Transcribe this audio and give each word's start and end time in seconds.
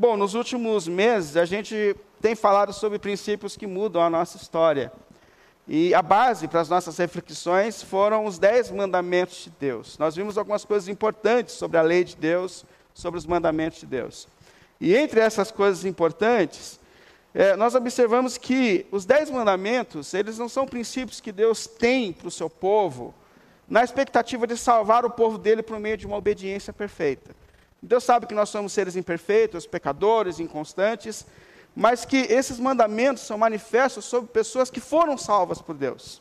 Bom, 0.00 0.16
nos 0.16 0.32
últimos 0.32 0.88
meses 0.88 1.36
a 1.36 1.44
gente 1.44 1.94
tem 2.22 2.34
falado 2.34 2.72
sobre 2.72 2.98
princípios 2.98 3.54
que 3.54 3.66
mudam 3.66 4.00
a 4.00 4.08
nossa 4.08 4.38
história. 4.38 4.90
E 5.68 5.92
a 5.94 6.00
base 6.00 6.48
para 6.48 6.62
as 6.62 6.70
nossas 6.70 6.96
reflexões 6.96 7.82
foram 7.82 8.24
os 8.24 8.38
dez 8.38 8.70
mandamentos 8.70 9.44
de 9.44 9.50
Deus. 9.60 9.98
Nós 9.98 10.16
vimos 10.16 10.38
algumas 10.38 10.64
coisas 10.64 10.88
importantes 10.88 11.54
sobre 11.54 11.76
a 11.76 11.82
lei 11.82 12.02
de 12.02 12.16
Deus, 12.16 12.64
sobre 12.94 13.18
os 13.18 13.26
mandamentos 13.26 13.80
de 13.80 13.84
Deus. 13.84 14.26
E 14.80 14.96
entre 14.96 15.20
essas 15.20 15.50
coisas 15.50 15.84
importantes, 15.84 16.80
é, 17.34 17.54
nós 17.54 17.74
observamos 17.74 18.38
que 18.38 18.86
os 18.90 19.04
dez 19.04 19.28
mandamentos, 19.28 20.14
eles 20.14 20.38
não 20.38 20.48
são 20.48 20.66
princípios 20.66 21.20
que 21.20 21.30
Deus 21.30 21.66
tem 21.66 22.10
para 22.10 22.28
o 22.28 22.30
seu 22.30 22.48
povo, 22.48 23.12
na 23.68 23.84
expectativa 23.84 24.46
de 24.46 24.56
salvar 24.56 25.04
o 25.04 25.10
povo 25.10 25.36
dele 25.36 25.62
por 25.62 25.78
meio 25.78 25.98
de 25.98 26.06
uma 26.06 26.16
obediência 26.16 26.72
perfeita. 26.72 27.38
Deus 27.82 28.04
sabe 28.04 28.26
que 28.26 28.34
nós 28.34 28.48
somos 28.48 28.72
seres 28.72 28.96
imperfeitos, 28.96 29.66
pecadores, 29.66 30.38
inconstantes, 30.38 31.26
mas 31.74 32.04
que 32.04 32.16
esses 32.16 32.58
mandamentos 32.58 33.22
são 33.22 33.38
manifestos 33.38 34.04
sobre 34.04 34.30
pessoas 34.30 34.70
que 34.70 34.80
foram 34.80 35.16
salvas 35.16 35.62
por 35.62 35.74
Deus. 35.74 36.20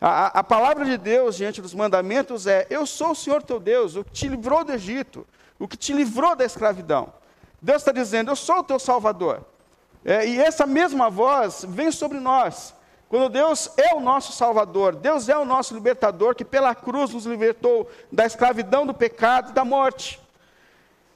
A, 0.00 0.40
a, 0.40 0.44
palavra 0.44 0.84
de 0.84 0.98
Deus 0.98 1.36
diante 1.36 1.62
dos 1.62 1.74
mandamentos 1.74 2.46
é: 2.46 2.66
Eu 2.68 2.84
sou 2.86 3.12
o 3.12 3.14
Senhor 3.14 3.42
teu 3.42 3.60
Deus, 3.60 3.94
o 3.94 4.04
que 4.04 4.10
te 4.10 4.28
livrou 4.28 4.64
do 4.64 4.72
Egito, 4.72 5.26
o 5.58 5.68
que 5.68 5.76
te 5.76 5.92
livrou 5.92 6.34
da 6.34 6.44
escravidão. 6.44 7.12
Deus 7.62 7.82
está 7.82 7.92
dizendo: 7.92 8.30
Eu 8.30 8.36
sou 8.36 8.58
o 8.58 8.64
teu 8.64 8.78
Salvador. 8.78 9.44
É, 10.04 10.26
e 10.26 10.38
essa 10.38 10.66
mesma 10.66 11.08
voz 11.08 11.64
vem 11.66 11.90
sobre 11.90 12.18
nós. 12.18 12.74
Quando 13.08 13.28
Deus 13.28 13.70
é 13.76 13.94
o 13.94 14.00
nosso 14.00 14.32
Salvador, 14.32 14.96
Deus 14.96 15.28
é 15.28 15.38
o 15.38 15.44
nosso 15.44 15.72
libertador, 15.72 16.34
que 16.34 16.44
pela 16.44 16.74
cruz 16.74 17.12
nos 17.12 17.24
libertou 17.24 17.88
da 18.10 18.26
escravidão, 18.26 18.84
do 18.84 18.92
pecado 18.92 19.50
e 19.50 19.54
da 19.54 19.64
morte. 19.64 20.20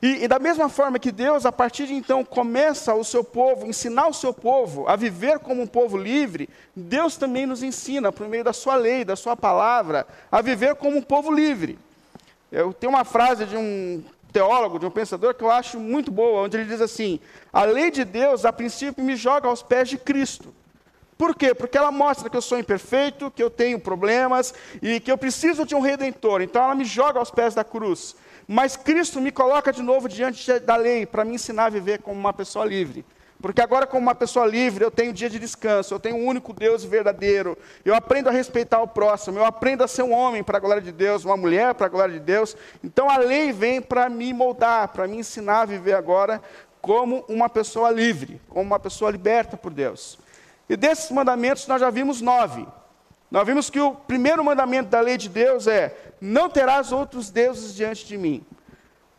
E, 0.01 0.25
e, 0.25 0.29
da 0.29 0.39
mesma 0.39 0.69
forma 0.69 0.99
que 0.99 1.11
Deus, 1.11 1.45
a 1.45 1.51
partir 1.51 1.87
de 1.87 1.95
então, 1.95 2.25
começa 2.25 2.95
o 2.95 3.03
seu 3.03 3.25
povo, 3.25 3.67
ensinar 3.67 4.07
o 4.07 4.15
seu 4.15 4.33
povo 4.33 4.89
a 4.89 4.95
viver 4.95 5.41
como 5.41 5.61
um 5.61 5.67
povo 5.67 5.97
livre, 5.97 6.49
Deus 6.75 7.17
também 7.17 7.47
nos 7.47 7.65
ensina, 7.65 8.13
por 8.13 8.29
meio 8.29 8.45
da 8.45 8.53
sua 8.53 8.77
lei, 8.77 9.05
da 9.05 9.17
sua 9.17 9.37
palavra, 9.37 10.07
a 10.31 10.41
viver 10.41 10.77
como 10.77 10.97
um 10.97 11.03
povo 11.03 11.33
livre. 11.33 11.77
Eu 12.51 12.73
tenho 12.73 12.93
uma 12.93 13.05
frase 13.05 13.45
de 13.45 13.57
um 13.57 14.05
teólogo, 14.33 14.79
de 14.79 14.87
um 14.87 14.91
pensador, 14.91 15.35
que 15.35 15.43
eu 15.43 15.51
acho 15.51 15.81
muito 15.81 16.13
boa, 16.13 16.43
onde 16.43 16.57
ele 16.57 16.69
diz 16.69 16.81
assim: 16.81 17.19
a 17.53 17.65
lei 17.65 17.91
de 17.91 18.05
Deus, 18.05 18.45
a 18.45 18.53
princípio, 18.53 19.03
me 19.03 19.17
joga 19.17 19.49
aos 19.49 19.65
pés 19.65 19.89
de 19.89 19.99
Cristo. 19.99 20.55
Por 21.19 21.35
quê? 21.35 21.53
Porque 21.53 21.77
ela 21.77 21.91
mostra 21.91 22.31
que 22.31 22.37
eu 22.37 22.41
sou 22.41 22.57
imperfeito, 22.57 23.33
que 23.33 23.43
eu 23.43 23.51
tenho 23.51 23.81
problemas 23.81 24.55
e 24.81 25.01
que 25.01 25.11
eu 25.11 25.19
preciso 25.19 25.67
de 25.67 25.75
um 25.75 25.81
redentor. 25.81 26.41
Então 26.41 26.63
ela 26.63 26.77
me 26.77 26.85
joga 26.85 27.19
aos 27.19 27.33
pés 27.33 27.57
da 27.57 27.65
cruz. 27.65 28.15
Mas 28.51 28.79
Cristo 28.79 29.21
me 29.21 29.31
coloca 29.31 29.71
de 29.71 29.83
novo 29.83 30.09
diante 30.09 30.59
da 30.61 30.75
lei 30.75 31.05
para 31.05 31.23
me 31.23 31.35
ensinar 31.35 31.67
a 31.67 31.69
viver 31.69 32.01
como 32.01 32.19
uma 32.19 32.33
pessoa 32.33 32.65
livre. 32.65 33.05
Porque 33.43 33.61
agora, 33.61 33.87
como 33.87 34.03
uma 34.03 34.15
pessoa 34.15 34.47
livre, 34.47 34.83
eu 34.83 34.91
tenho 34.91 35.13
dia 35.13 35.29
de 35.29 35.39
descanso, 35.39 35.93
eu 35.93 36.01
tenho 36.01 36.17
um 36.17 36.27
único 36.27 36.55
Deus 36.55 36.83
verdadeiro, 36.83 37.59
eu 37.85 37.95
aprendo 37.95 38.29
a 38.29 38.33
respeitar 38.33 38.81
o 38.81 38.89
próximo, 38.89 39.39
eu 39.39 39.45
aprendo 39.45 39.85
a 39.85 39.87
ser 39.87 40.03
um 40.03 40.13
homem 40.13 40.43
para 40.43 40.57
a 40.57 40.61
glória 40.61 40.81
de 40.81 40.91
Deus, 40.91 41.27
uma 41.27 41.37
mulher 41.37 41.75
para 41.75 41.87
a 41.87 41.91
glória 41.91 42.15
de 42.15 42.21
Deus. 42.21 42.57
Então 42.83 43.11
a 43.11 43.19
lei 43.19 43.53
vem 43.53 43.83
para 43.83 44.09
me 44.09 44.33
moldar, 44.33 44.89
para 44.89 45.07
me 45.07 45.19
ensinar 45.19 45.61
a 45.61 45.67
viver 45.67 45.93
agora 45.93 46.43
como 46.81 47.25
uma 47.29 47.51
pessoa 47.51 47.91
livre, 47.91 48.41
como 48.49 48.65
uma 48.65 48.81
pessoa 48.81 49.11
liberta 49.11 49.59
por 49.59 49.73
Deus. 49.73 50.19
E 50.69 50.75
desses 50.75 51.11
mandamentos 51.11 51.67
nós 51.67 51.81
já 51.81 51.91
vimos 51.91 52.23
nove. 52.23 52.67
Nós 53.31 53.47
vimos 53.47 53.69
que 53.69 53.81
o 53.81 53.95
primeiro 53.95 54.45
mandamento 54.45 54.89
da 54.89 55.01
lei 55.01 55.17
de 55.17 55.29
Deus 55.29 55.67
é: 55.67 55.97
não 56.21 56.49
terás 56.49 56.93
outros 56.93 57.31
deuses 57.31 57.75
diante 57.75 58.07
de 58.07 58.17
mim. 58.17 58.45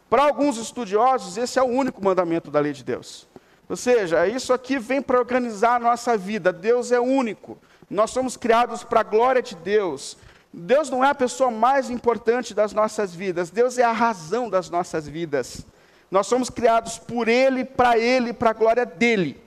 Para 0.09 0.23
alguns 0.23 0.57
estudiosos, 0.57 1.37
esse 1.37 1.59
é 1.59 1.61
o 1.61 1.67
único 1.67 2.03
mandamento 2.03 2.49
da 2.49 2.59
lei 2.59 2.73
de 2.73 2.83
Deus. 2.83 3.27
Ou 3.69 3.75
seja, 3.75 4.25
isso 4.27 4.51
aqui 4.51 4.79
vem 4.79 5.01
para 5.01 5.19
organizar 5.19 5.75
a 5.75 5.79
nossa 5.79 6.17
vida. 6.17 6.51
Deus 6.51 6.91
é 6.91 6.99
único. 6.99 7.57
Nós 7.87 8.09
somos 8.09 8.35
criados 8.35 8.83
para 8.83 9.01
a 9.01 9.03
glória 9.03 9.41
de 9.43 9.55
Deus. 9.55 10.17
Deus 10.51 10.89
não 10.89 11.03
é 11.03 11.09
a 11.09 11.15
pessoa 11.15 11.51
mais 11.51 11.91
importante 11.91 12.55
das 12.55 12.73
nossas 12.73 13.13
vidas, 13.13 13.51
Deus 13.51 13.77
é 13.77 13.83
a 13.83 13.91
razão 13.91 14.49
das 14.49 14.67
nossas 14.67 15.07
vidas. 15.07 15.63
Nós 16.09 16.25
somos 16.25 16.49
criados 16.49 16.97
por 16.97 17.27
Ele, 17.27 17.63
para 17.63 17.99
Ele, 17.99 18.33
para 18.33 18.49
a 18.49 18.53
glória 18.53 18.83
dEle. 18.83 19.39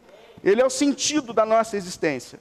Ele 0.45 0.61
é 0.61 0.65
o 0.65 0.71
sentido 0.71 1.33
da 1.33 1.45
nossa 1.45 1.77
existência. 1.77 2.39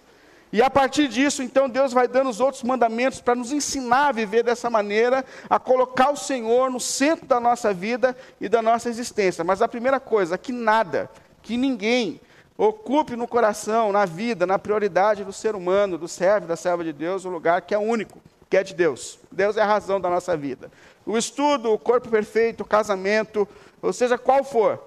E 0.53 0.61
a 0.61 0.69
partir 0.69 1.07
disso, 1.07 1.41
então, 1.41 1.69
Deus 1.69 1.93
vai 1.93 2.07
dando 2.07 2.29
os 2.29 2.41
outros 2.41 2.61
mandamentos 2.63 3.21
para 3.21 3.35
nos 3.35 3.53
ensinar 3.53 4.09
a 4.09 4.11
viver 4.11 4.43
dessa 4.43 4.69
maneira, 4.69 5.23
a 5.49 5.57
colocar 5.57 6.11
o 6.11 6.17
Senhor 6.17 6.69
no 6.69 6.79
centro 6.79 7.25
da 7.25 7.39
nossa 7.39 7.73
vida 7.73 8.15
e 8.39 8.49
da 8.49 8.61
nossa 8.61 8.89
existência. 8.89 9.43
Mas 9.45 9.61
a 9.61 9.67
primeira 9.67 9.99
coisa, 9.99 10.37
que 10.37 10.51
nada, 10.51 11.09
que 11.41 11.55
ninguém 11.55 12.19
ocupe 12.57 13.15
no 13.15 13.27
coração, 13.27 13.93
na 13.93 14.05
vida, 14.05 14.45
na 14.45 14.59
prioridade 14.59 15.23
do 15.23 15.31
ser 15.31 15.55
humano, 15.55 15.97
do 15.97 16.07
servo, 16.07 16.47
da 16.47 16.57
serva 16.57 16.83
de 16.83 16.91
Deus, 16.91 17.23
o 17.23 17.29
lugar 17.29 17.61
que 17.61 17.73
é 17.73 17.77
único, 17.77 18.19
que 18.49 18.57
é 18.57 18.63
de 18.63 18.73
Deus. 18.73 19.19
Deus 19.31 19.55
é 19.55 19.61
a 19.61 19.65
razão 19.65 20.01
da 20.01 20.09
nossa 20.09 20.35
vida. 20.35 20.69
O 21.05 21.17
estudo, 21.17 21.71
o 21.71 21.79
corpo 21.79 22.09
perfeito, 22.09 22.61
o 22.61 22.65
casamento, 22.65 23.47
ou 23.81 23.93
seja, 23.93 24.17
qual 24.17 24.43
for 24.43 24.79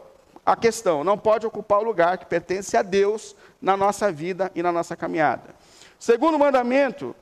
a 0.44 0.54
questão, 0.54 1.02
não 1.02 1.16
pode 1.16 1.46
ocupar 1.46 1.78
o 1.80 1.84
lugar 1.84 2.18
que 2.18 2.26
pertence 2.26 2.76
a 2.76 2.82
Deus 2.82 3.34
na 3.60 3.76
nossa 3.76 4.12
vida 4.12 4.52
e 4.54 4.62
na 4.62 4.70
nossa 4.70 4.94
caminhada. 4.94 5.53
Segundo 6.04 6.38
mandamento, 6.38 7.16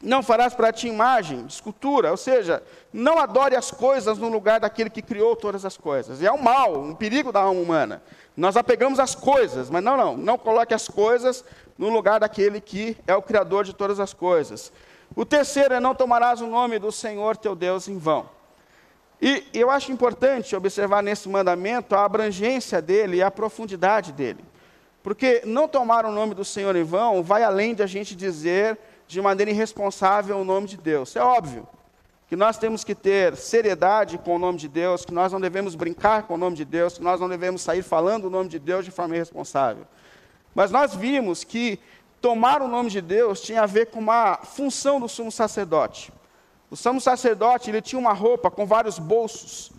não 0.00 0.22
farás 0.22 0.54
para 0.54 0.72
ti 0.72 0.86
imagem 0.86 1.44
escultura, 1.44 2.12
ou 2.12 2.16
seja, 2.16 2.62
não 2.92 3.18
adore 3.18 3.56
as 3.56 3.72
coisas 3.72 4.16
no 4.16 4.28
lugar 4.28 4.60
daquele 4.60 4.88
que 4.88 5.02
criou 5.02 5.34
todas 5.34 5.64
as 5.64 5.76
coisas. 5.76 6.22
E 6.22 6.26
é 6.26 6.30
um 6.30 6.40
mal, 6.40 6.78
um 6.78 6.94
perigo 6.94 7.32
da 7.32 7.40
alma 7.40 7.60
humana. 7.60 8.00
Nós 8.36 8.56
apegamos 8.56 9.00
às 9.00 9.16
coisas, 9.16 9.68
mas 9.68 9.82
não, 9.82 9.96
não, 9.96 10.16
não 10.16 10.38
coloque 10.38 10.72
as 10.72 10.86
coisas 10.86 11.44
no 11.76 11.88
lugar 11.88 12.20
daquele 12.20 12.60
que 12.60 12.96
é 13.08 13.16
o 13.16 13.20
criador 13.20 13.64
de 13.64 13.74
todas 13.74 13.98
as 13.98 14.14
coisas. 14.14 14.72
O 15.16 15.24
terceiro 15.24 15.74
é 15.74 15.80
não 15.80 15.92
tomarás 15.92 16.40
o 16.40 16.46
nome 16.46 16.78
do 16.78 16.92
Senhor 16.92 17.36
teu 17.36 17.56
Deus 17.56 17.88
em 17.88 17.98
vão. 17.98 18.30
E 19.20 19.48
eu 19.52 19.68
acho 19.68 19.90
importante 19.90 20.54
observar 20.54 21.02
nesse 21.02 21.28
mandamento 21.28 21.96
a 21.96 22.04
abrangência 22.04 22.80
dele 22.80 23.16
e 23.16 23.22
a 23.22 23.32
profundidade 23.32 24.12
dele. 24.12 24.44
Porque 25.06 25.42
não 25.44 25.68
tomar 25.68 26.04
o 26.04 26.10
nome 26.10 26.34
do 26.34 26.44
Senhor 26.44 26.74
em 26.74 26.82
vão 26.82 27.22
vai 27.22 27.44
além 27.44 27.76
de 27.76 27.80
a 27.80 27.86
gente 27.86 28.16
dizer 28.16 28.76
de 29.06 29.22
maneira 29.22 29.52
irresponsável 29.52 30.36
o 30.36 30.44
nome 30.44 30.66
de 30.66 30.76
Deus. 30.76 31.14
É 31.14 31.22
óbvio 31.22 31.64
que 32.26 32.34
nós 32.34 32.58
temos 32.58 32.82
que 32.82 32.92
ter 32.92 33.36
seriedade 33.36 34.18
com 34.18 34.34
o 34.34 34.38
nome 34.40 34.58
de 34.58 34.66
Deus, 34.66 35.04
que 35.04 35.14
nós 35.14 35.32
não 35.32 35.40
devemos 35.40 35.76
brincar 35.76 36.24
com 36.24 36.34
o 36.34 36.36
nome 36.36 36.56
de 36.56 36.64
Deus, 36.64 36.98
que 36.98 37.04
nós 37.04 37.20
não 37.20 37.28
devemos 37.28 37.62
sair 37.62 37.82
falando 37.82 38.24
o 38.24 38.30
nome 38.30 38.48
de 38.48 38.58
Deus 38.58 38.84
de 38.84 38.90
forma 38.90 39.14
irresponsável. 39.14 39.86
Mas 40.52 40.72
nós 40.72 40.92
vimos 40.92 41.44
que 41.44 41.78
tomar 42.20 42.60
o 42.60 42.66
nome 42.66 42.90
de 42.90 43.00
Deus 43.00 43.40
tinha 43.40 43.62
a 43.62 43.66
ver 43.66 43.86
com 43.86 44.00
uma 44.00 44.38
função 44.38 44.98
do 44.98 45.08
sumo 45.08 45.30
sacerdote. 45.30 46.12
O 46.68 46.74
sumo 46.74 47.00
sacerdote, 47.00 47.70
ele 47.70 47.80
tinha 47.80 48.00
uma 48.00 48.12
roupa 48.12 48.50
com 48.50 48.66
vários 48.66 48.98
bolsos. 48.98 49.70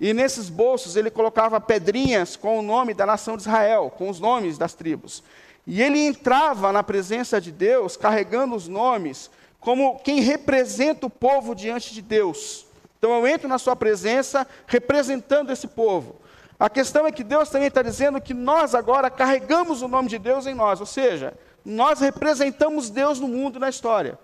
E 0.00 0.14
nesses 0.14 0.48
bolsos 0.48 0.96
ele 0.96 1.10
colocava 1.10 1.60
pedrinhas 1.60 2.34
com 2.34 2.58
o 2.58 2.62
nome 2.62 2.94
da 2.94 3.04
nação 3.04 3.36
de 3.36 3.42
Israel, 3.42 3.92
com 3.96 4.08
os 4.08 4.18
nomes 4.18 4.56
das 4.56 4.72
tribos. 4.72 5.22
E 5.66 5.82
ele 5.82 5.98
entrava 5.98 6.72
na 6.72 6.82
presença 6.82 7.40
de 7.40 7.52
Deus 7.52 7.96
carregando 7.96 8.54
os 8.54 8.66
nomes 8.66 9.30
como 9.60 9.98
quem 9.98 10.20
representa 10.20 11.06
o 11.06 11.10
povo 11.10 11.54
diante 11.54 11.92
de 11.92 12.00
Deus. 12.00 12.66
Então 12.98 13.14
eu 13.14 13.26
entro 13.26 13.46
na 13.46 13.58
sua 13.58 13.76
presença 13.76 14.46
representando 14.66 15.52
esse 15.52 15.68
povo. 15.68 16.16
A 16.58 16.68
questão 16.68 17.06
é 17.06 17.12
que 17.12 17.24
Deus 17.24 17.50
também 17.50 17.68
está 17.68 17.82
dizendo 17.82 18.20
que 18.20 18.34
nós 18.34 18.74
agora 18.74 19.10
carregamos 19.10 19.82
o 19.82 19.88
nome 19.88 20.08
de 20.08 20.18
Deus 20.18 20.46
em 20.46 20.54
nós, 20.54 20.80
ou 20.80 20.86
seja, 20.86 21.34
nós 21.64 22.00
representamos 22.00 22.90
Deus 22.90 23.20
no 23.20 23.28
mundo 23.28 23.56
e 23.56 23.60
na 23.60 23.68
história. 23.68 24.18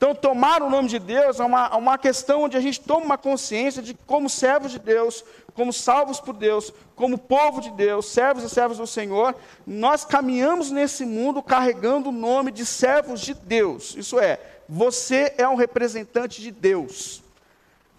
Então, 0.00 0.14
tomar 0.14 0.62
o 0.62 0.70
nome 0.70 0.88
de 0.88 0.98
Deus 0.98 1.40
é 1.40 1.44
uma, 1.44 1.76
uma 1.76 1.98
questão 1.98 2.44
onde 2.44 2.56
a 2.56 2.60
gente 2.60 2.80
toma 2.80 3.04
uma 3.04 3.18
consciência 3.18 3.82
de 3.82 3.92
como 3.92 4.30
servos 4.30 4.72
de 4.72 4.78
Deus, 4.78 5.22
como 5.52 5.74
salvos 5.74 6.18
por 6.18 6.32
Deus, 6.32 6.72
como 6.96 7.18
povo 7.18 7.60
de 7.60 7.70
Deus, 7.72 8.06
servos 8.06 8.42
e 8.42 8.48
servos 8.48 8.78
do 8.78 8.86
Senhor, 8.86 9.34
nós 9.66 10.02
caminhamos 10.02 10.70
nesse 10.70 11.04
mundo 11.04 11.42
carregando 11.42 12.08
o 12.08 12.12
nome 12.12 12.50
de 12.50 12.64
servos 12.64 13.20
de 13.20 13.34
Deus. 13.34 13.94
Isso 13.94 14.18
é, 14.18 14.40
você 14.66 15.34
é 15.36 15.46
um 15.46 15.54
representante 15.54 16.40
de 16.40 16.50
Deus. 16.50 17.22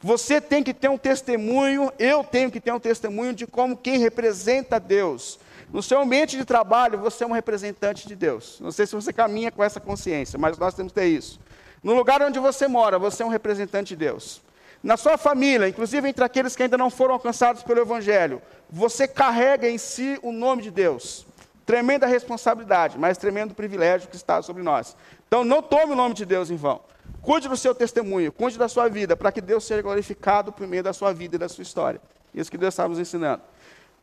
Você 0.01 0.41
tem 0.41 0.63
que 0.63 0.73
ter 0.73 0.89
um 0.89 0.97
testemunho, 0.97 1.93
eu 1.99 2.23
tenho 2.23 2.49
que 2.49 2.59
ter 2.59 2.73
um 2.73 2.79
testemunho 2.79 3.31
de 3.31 3.45
como 3.45 3.77
quem 3.77 3.99
representa 3.99 4.79
Deus. 4.79 5.39
No 5.71 5.83
seu 5.83 6.01
ambiente 6.01 6.35
de 6.35 6.45
trabalho, 6.45 6.97
você 6.97 7.23
é 7.23 7.27
um 7.27 7.31
representante 7.31 8.07
de 8.07 8.15
Deus. 8.15 8.57
Não 8.59 8.71
sei 8.71 8.87
se 8.87 8.95
você 8.95 9.13
caminha 9.13 9.51
com 9.51 9.63
essa 9.63 9.79
consciência, 9.79 10.39
mas 10.39 10.57
nós 10.57 10.73
temos 10.73 10.91
que 10.91 10.99
ter 10.99 11.05
isso. 11.05 11.39
No 11.83 11.93
lugar 11.93 12.21
onde 12.21 12.39
você 12.39 12.67
mora, 12.67 12.99
você 12.99 13.23
é 13.23 13.25
um 13.25 13.29
representante 13.29 13.89
de 13.89 13.95
Deus. 13.95 14.41
Na 14.83 14.97
sua 14.97 15.17
família, 15.17 15.67
inclusive 15.67 16.07
entre 16.07 16.23
aqueles 16.23 16.55
que 16.55 16.63
ainda 16.63 16.77
não 16.77 16.89
foram 16.89 17.13
alcançados 17.13 17.63
pelo 17.63 17.81
Evangelho, 17.81 18.41
você 18.69 19.07
carrega 19.07 19.69
em 19.69 19.77
si 19.77 20.19
o 20.23 20.31
nome 20.31 20.63
de 20.63 20.71
Deus. 20.71 21.25
Tremenda 21.65 22.07
responsabilidade, 22.07 22.97
mas 22.97 23.17
tremendo 23.17 23.53
privilégio 23.53 24.09
que 24.09 24.15
está 24.15 24.41
sobre 24.41 24.63
nós. 24.63 24.95
Então 25.27 25.43
não 25.43 25.61
tome 25.61 25.93
o 25.93 25.95
nome 25.95 26.15
de 26.15 26.25
Deus 26.25 26.49
em 26.49 26.55
vão. 26.55 26.81
Cuide 27.21 27.47
do 27.47 27.55
seu 27.55 27.75
testemunho, 27.75 28.31
cuide 28.31 28.57
da 28.57 28.67
sua 28.67 28.89
vida, 28.89 29.15
para 29.15 29.31
que 29.31 29.41
Deus 29.41 29.65
seja 29.65 29.81
glorificado 29.81 30.51
por 30.51 30.65
meio 30.67 30.81
da 30.81 30.93
sua 30.93 31.13
vida 31.13 31.35
e 31.35 31.39
da 31.39 31.47
sua 31.47 31.61
história. 31.61 32.01
Isso 32.33 32.49
que 32.49 32.57
Deus 32.57 32.73
está 32.73 32.87
nos 32.87 32.97
ensinando. 32.97 33.43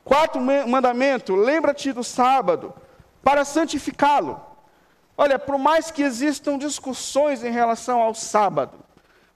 Quarto 0.05 0.41
mandamento: 0.41 1.35
lembra-te 1.35 1.93
do 1.93 2.05
sábado 2.05 2.73
para 3.23 3.45
santificá-lo. 3.45 4.41
Olha, 5.21 5.37
por 5.37 5.59
mais 5.59 5.91
que 5.91 6.05
existam 6.05 6.57
discussões 6.57 7.43
em 7.43 7.51
relação 7.51 8.01
ao 8.01 8.15
sábado, 8.15 8.79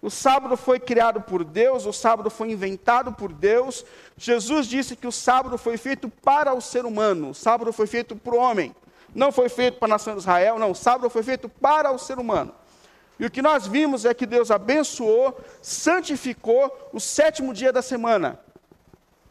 o 0.01 0.09
sábado 0.09 0.57
foi 0.57 0.79
criado 0.79 1.21
por 1.21 1.43
Deus, 1.43 1.87
o 1.87 1.93
sábado 1.93 2.31
foi 2.31 2.53
inventado 2.53 3.13
por 3.13 3.33
Deus. 3.33 3.85
Jesus 4.17 4.69
disse 4.69 4.95
que 4.95 5.09
o 5.09 5.13
sábado 5.13 5.59
foi 5.59 5.77
feito 5.77 6.09
para 6.09 6.55
o 6.55 6.61
ser 6.61 6.85
humano, 6.85 7.31
o 7.31 7.35
sábado 7.35 7.73
foi 7.73 7.89
feito 7.89 8.15
para 8.15 8.33
o 8.33 8.39
homem. 8.39 8.75
Não 9.13 9.33
foi 9.33 9.49
feito 9.49 9.79
para 9.79 9.87
a 9.87 9.95
nação 9.97 10.15
de 10.15 10.21
Israel, 10.21 10.57
não, 10.57 10.71
o 10.71 10.75
sábado 10.75 11.11
foi 11.11 11.25
feito 11.25 11.49
para 11.49 11.91
o 11.91 11.99
ser 11.99 12.19
humano. 12.19 12.55
E 13.19 13.27
o 13.27 13.31
que 13.31 13.43
nós 13.43 13.67
vimos 13.67 14.05
é 14.05 14.15
que 14.15 14.25
Deus 14.25 14.53
abençoou, 14.53 15.39
santificou 15.61 16.91
o 16.93 17.01
sétimo 17.01 17.53
dia 17.53 17.73
da 17.73 17.83
semana. 17.83 18.39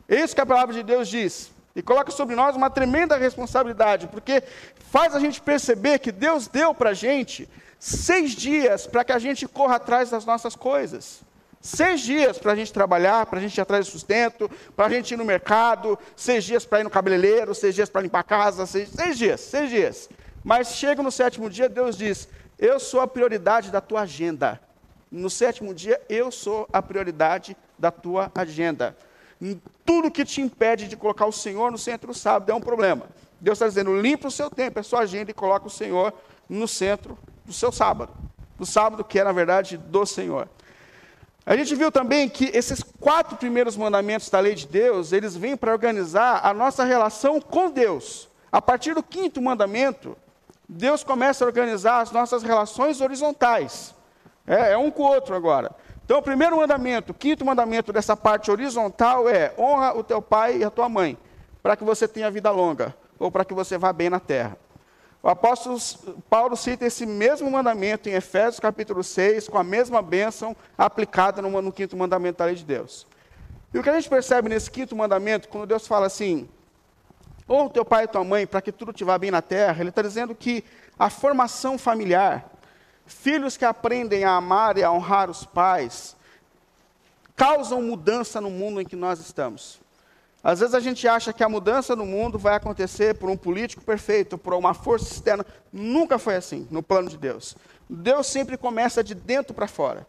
É 0.07 0.15
isso 0.19 0.35
que 0.35 0.41
a 0.41 0.45
palavra 0.45 0.73
de 0.73 0.83
Deus 0.83 1.07
diz. 1.07 1.50
E 1.75 1.81
coloca 1.81 2.11
sobre 2.11 2.35
nós 2.35 2.55
uma 2.55 2.69
tremenda 2.69 3.15
responsabilidade, 3.15 4.07
porque 4.07 4.43
faz 4.89 5.15
a 5.15 5.19
gente 5.19 5.41
perceber 5.41 5.99
que 5.99 6.11
Deus 6.11 6.47
deu 6.47 6.73
para 6.73 6.89
a 6.89 6.93
gente 6.93 7.47
seis 7.79 8.31
dias 8.31 8.85
para 8.85 9.03
que 9.03 9.11
a 9.11 9.17
gente 9.17 9.47
corra 9.47 9.77
atrás 9.77 10.09
das 10.09 10.25
nossas 10.25 10.55
coisas. 10.55 11.21
Seis 11.61 12.01
dias 12.01 12.37
para 12.37 12.53
a 12.53 12.55
gente 12.55 12.73
trabalhar, 12.73 13.25
para 13.25 13.39
a 13.39 13.41
gente 13.41 13.57
ir 13.57 13.61
atrás 13.61 13.85
de 13.85 13.91
sustento, 13.91 14.49
para 14.75 14.87
a 14.87 14.89
gente 14.89 15.13
ir 15.13 15.17
no 15.17 15.23
mercado, 15.23 15.97
seis 16.15 16.43
dias 16.43 16.65
para 16.65 16.81
ir 16.81 16.83
no 16.83 16.89
cabeleireiro, 16.89 17.53
seis 17.53 17.73
dias 17.73 17.89
para 17.89 18.01
limpar 18.01 18.19
a 18.19 18.23
casa, 18.23 18.65
seis, 18.65 18.89
seis 18.89 19.17
dias, 19.17 19.41
seis 19.41 19.69
dias. 19.69 20.09
Mas 20.43 20.75
chega 20.75 21.03
no 21.03 21.11
sétimo 21.11 21.49
dia, 21.49 21.69
Deus 21.69 21.97
diz: 21.97 22.27
Eu 22.57 22.79
sou 22.79 22.99
a 22.99 23.07
prioridade 23.07 23.71
da 23.71 23.79
tua 23.79 24.01
agenda. 24.01 24.59
No 25.11 25.29
sétimo 25.29 25.73
dia, 25.73 26.01
eu 26.09 26.31
sou 26.31 26.67
a 26.73 26.81
prioridade 26.81 27.55
da 27.77 27.91
tua 27.91 28.31
agenda. 28.33 28.95
Tudo 29.85 30.11
que 30.11 30.23
te 30.23 30.41
impede 30.41 30.87
de 30.87 30.95
colocar 30.95 31.25
o 31.25 31.31
Senhor 31.31 31.71
no 31.71 31.77
centro 31.77 32.07
do 32.07 32.13
sábado 32.13 32.51
é 32.51 32.55
um 32.55 32.61
problema. 32.61 33.07
Deus 33.39 33.57
está 33.57 33.67
dizendo: 33.67 33.99
limpa 33.99 34.27
o 34.27 34.31
seu 34.31 34.49
tempo, 34.49 34.79
a 34.79 34.83
sua 34.83 34.99
agenda 35.01 35.31
e 35.31 35.33
coloca 35.33 35.67
o 35.67 35.69
Senhor 35.69 36.13
no 36.47 36.67
centro 36.67 37.17
do 37.43 37.51
seu 37.51 37.71
sábado, 37.71 38.13
do 38.57 38.65
sábado 38.65 39.03
que 39.03 39.19
é, 39.19 39.23
na 39.23 39.31
verdade, 39.31 39.77
do 39.77 40.05
Senhor. 40.05 40.47
A 41.43 41.55
gente 41.55 41.73
viu 41.73 41.91
também 41.91 42.29
que 42.29 42.51
esses 42.53 42.83
quatro 42.99 43.35
primeiros 43.35 43.75
mandamentos 43.75 44.29
da 44.29 44.39
lei 44.39 44.53
de 44.53 44.67
Deus, 44.67 45.11
eles 45.11 45.35
vêm 45.35 45.57
para 45.57 45.71
organizar 45.71 46.45
a 46.45 46.53
nossa 46.53 46.83
relação 46.83 47.41
com 47.41 47.71
Deus. 47.71 48.29
A 48.51 48.61
partir 48.61 48.93
do 48.93 49.01
quinto 49.01 49.41
mandamento, 49.41 50.15
Deus 50.69 51.03
começa 51.03 51.43
a 51.43 51.47
organizar 51.47 52.01
as 52.01 52.11
nossas 52.11 52.43
relações 52.43 53.01
horizontais. 53.01 53.95
É, 54.45 54.73
é 54.73 54.77
um 54.77 54.91
com 54.91 55.03
o 55.03 55.07
outro 55.07 55.35
agora. 55.35 55.75
Então, 56.03 56.19
o 56.19 56.21
primeiro 56.21 56.57
mandamento, 56.57 57.11
o 57.11 57.15
quinto 57.15 57.45
mandamento 57.45 57.93
dessa 57.93 58.17
parte 58.17 58.51
horizontal 58.51 59.29
é: 59.29 59.53
honra 59.57 59.97
o 59.97 60.03
teu 60.03 60.21
pai 60.21 60.57
e 60.57 60.63
a 60.63 60.69
tua 60.69 60.89
mãe, 60.89 61.17
para 61.61 61.75
que 61.75 61.83
você 61.83 62.07
tenha 62.07 62.29
vida 62.31 62.51
longa, 62.51 62.95
ou 63.17 63.31
para 63.31 63.45
que 63.45 63.53
você 63.53 63.77
vá 63.77 63.93
bem 63.93 64.09
na 64.09 64.19
terra. 64.19 64.57
O 65.23 65.29
apóstolo 65.29 65.77
Paulo 66.27 66.57
cita 66.57 66.85
esse 66.85 67.05
mesmo 67.05 67.49
mandamento 67.51 68.09
em 68.09 68.13
Efésios 68.13 68.59
capítulo 68.59 69.03
6, 69.03 69.47
com 69.47 69.57
a 69.57 69.63
mesma 69.63 70.01
bênção 70.01 70.55
aplicada 70.75 71.43
no, 71.43 71.61
no 71.61 71.71
quinto 71.71 71.95
mandamento 71.95 72.39
da 72.39 72.45
lei 72.45 72.55
de 72.55 72.65
Deus. 72.65 73.05
E 73.71 73.77
o 73.77 73.83
que 73.83 73.89
a 73.89 73.93
gente 73.93 74.09
percebe 74.09 74.49
nesse 74.49 74.69
quinto 74.71 74.95
mandamento, 74.95 75.47
quando 75.47 75.67
Deus 75.67 75.87
fala 75.87 76.07
assim, 76.07 76.49
honra 77.47 77.69
teu 77.69 77.85
pai 77.85 78.05
e 78.05 78.07
tua 78.07 78.23
mãe 78.23 78.47
para 78.47 78.61
que 78.61 78.71
tudo 78.71 78.91
te 78.91 79.03
vá 79.03 79.17
bem 79.17 79.29
na 79.29 79.43
terra, 79.43 79.79
ele 79.79 79.89
está 79.89 80.01
dizendo 80.01 80.33
que 80.33 80.63
a 80.97 81.09
formação 81.09 81.77
familiar, 81.77 82.50
filhos 83.11 83.57
que 83.57 83.65
aprendem 83.65 84.23
a 84.23 84.35
amar 84.35 84.77
e 84.77 84.83
a 84.83 84.91
honrar 84.91 85.29
os 85.29 85.45
pais, 85.45 86.15
causam 87.35 87.81
mudança 87.81 88.39
no 88.39 88.49
mundo 88.49 88.81
em 88.81 88.85
que 88.85 88.95
nós 88.95 89.19
estamos. 89.19 89.79
Às 90.43 90.59
vezes 90.59 90.73
a 90.73 90.79
gente 90.79 91.07
acha 91.07 91.31
que 91.31 91.43
a 91.43 91.49
mudança 91.49 91.95
no 91.95 92.05
mundo 92.05 92.39
vai 92.39 92.55
acontecer 92.55 93.15
por 93.15 93.29
um 93.29 93.37
político 93.37 93.83
perfeito, 93.83 94.37
por 94.37 94.53
uma 94.55 94.73
força 94.73 95.13
externa. 95.13 95.45
Nunca 95.71 96.17
foi 96.17 96.35
assim 96.35 96.67
no 96.71 96.81
plano 96.81 97.09
de 97.09 97.17
Deus. 97.17 97.55
Deus 97.87 98.25
sempre 98.25 98.57
começa 98.57 99.03
de 99.03 99.13
dentro 99.13 99.53
para 99.53 99.67
fora. 99.67 100.07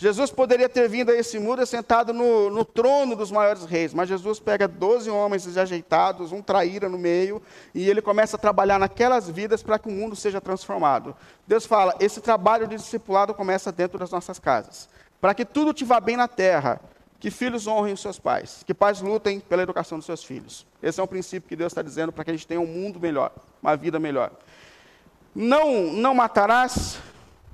Jesus 0.00 0.30
poderia 0.30 0.68
ter 0.68 0.88
vindo 0.88 1.10
a 1.10 1.14
esse 1.16 1.40
mundo 1.40 1.66
sentado 1.66 2.12
no, 2.12 2.48
no, 2.50 2.64
trono 2.64 3.16
dos 3.16 3.32
maiores 3.32 3.64
reis, 3.64 3.92
mas 3.92 4.08
Jesus 4.08 4.38
pega 4.38 4.68
12 4.68 5.10
homens 5.10 5.44
desajeitados, 5.44 6.30
um 6.30 6.40
traíra 6.40 6.88
no 6.88 6.96
meio, 6.96 7.42
e 7.74 7.90
ele 7.90 8.00
começa 8.00 8.36
a 8.36 8.38
trabalhar 8.38 8.78
naquelas 8.78 9.28
vidas 9.28 9.60
para 9.60 9.76
que 9.76 9.88
o 9.88 9.90
mundo 9.90 10.14
seja 10.14 10.40
transformado. 10.40 11.16
Deus 11.48 11.66
fala: 11.66 11.96
esse 11.98 12.20
trabalho 12.20 12.68
de 12.68 12.76
discipulado 12.76 13.34
começa 13.34 13.72
dentro 13.72 13.98
das 13.98 14.12
nossas 14.12 14.38
casas, 14.38 14.88
para 15.20 15.34
que 15.34 15.44
tudo 15.44 15.74
te 15.74 15.84
vá 15.84 15.98
bem 15.98 16.16
na 16.16 16.28
terra, 16.28 16.80
que 17.18 17.28
filhos 17.28 17.66
honrem 17.66 17.94
os 17.94 18.00
seus 18.00 18.20
pais, 18.20 18.62
que 18.64 18.72
pais 18.72 19.00
lutem 19.00 19.40
pela 19.40 19.64
educação 19.64 19.98
dos 19.98 20.06
seus 20.06 20.22
filhos. 20.22 20.64
Esse 20.80 21.00
é 21.00 21.02
um 21.02 21.08
princípio 21.08 21.48
que 21.48 21.56
Deus 21.56 21.72
está 21.72 21.82
dizendo 21.82 22.12
para 22.12 22.22
que 22.22 22.30
a 22.30 22.34
gente 22.34 22.46
tenha 22.46 22.60
um 22.60 22.66
mundo 22.66 23.00
melhor, 23.00 23.32
uma 23.60 23.76
vida 23.76 23.98
melhor. 23.98 24.30
Não, 25.34 25.92
não 25.92 26.14
matarás, 26.14 27.00